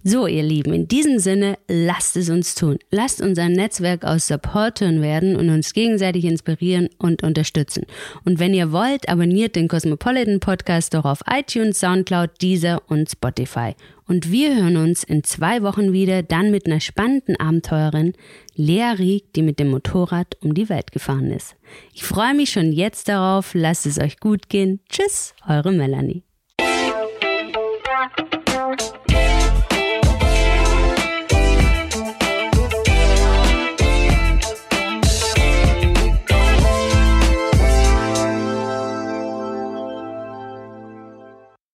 So, 0.04 0.28
ihr 0.28 0.44
Lieben, 0.44 0.72
in 0.72 0.88
diesem 0.88 1.20
Sinne, 1.20 1.58
lasst 1.68 2.15
es 2.15 2.30
uns 2.30 2.56
tun. 2.56 2.78
Lasst 2.89 3.22
unser 3.22 3.50
Netzwerk 3.50 4.06
aus 4.06 4.28
Supportern 4.28 5.02
werden 5.02 5.36
und 5.36 5.50
uns 5.50 5.74
gegenseitig 5.74 6.26
inspirieren 6.26 6.89
und 6.98 7.24
unterstützen. 7.24 7.86
Und 8.24 8.39
wenn 8.39 8.54
ihr 8.54 8.72
wollt, 8.72 9.10
abonniert 9.10 9.56
den 9.56 9.68
Cosmopolitan 9.68 10.39
Podcast 10.39 10.94
doch 10.94 11.06
auf 11.06 11.20
iTunes, 11.30 11.80
Soundcloud, 11.80 12.41
Deezer 12.41 12.82
und 12.88 13.10
Spotify. 13.10 13.76
Und 14.08 14.32
wir 14.32 14.56
hören 14.56 14.78
uns 14.78 15.04
in 15.04 15.24
zwei 15.24 15.63
Wochen 15.63 15.91
wieder, 15.91 16.24
dann 16.24 16.52
mit 16.52 16.68
einer 16.68 16.80
spannenden 16.80 17.38
Abenteurerin, 17.38 18.13
Lea 18.54 18.94
Rieck, 18.98 19.34
die 19.34 19.41
mit 19.41 19.60
dem 19.60 19.72
Motorrad 19.72 20.38
um 20.41 20.54
die 20.54 20.70
Welt 20.70 20.91
gefahren 20.91 21.32
ist. 21.32 21.56
Ich 21.94 22.04
freue 22.04 22.36
mich 22.36 22.52
schon 22.52 22.72
jetzt 22.72 23.10
darauf. 23.10 23.54
Lasst 23.54 23.86
es 23.86 24.00
euch 24.00 24.20
gut 24.20 24.48
gehen. 24.50 24.80
Tschüss, 24.88 25.34
eure 25.48 25.72
Melanie. 25.72 26.24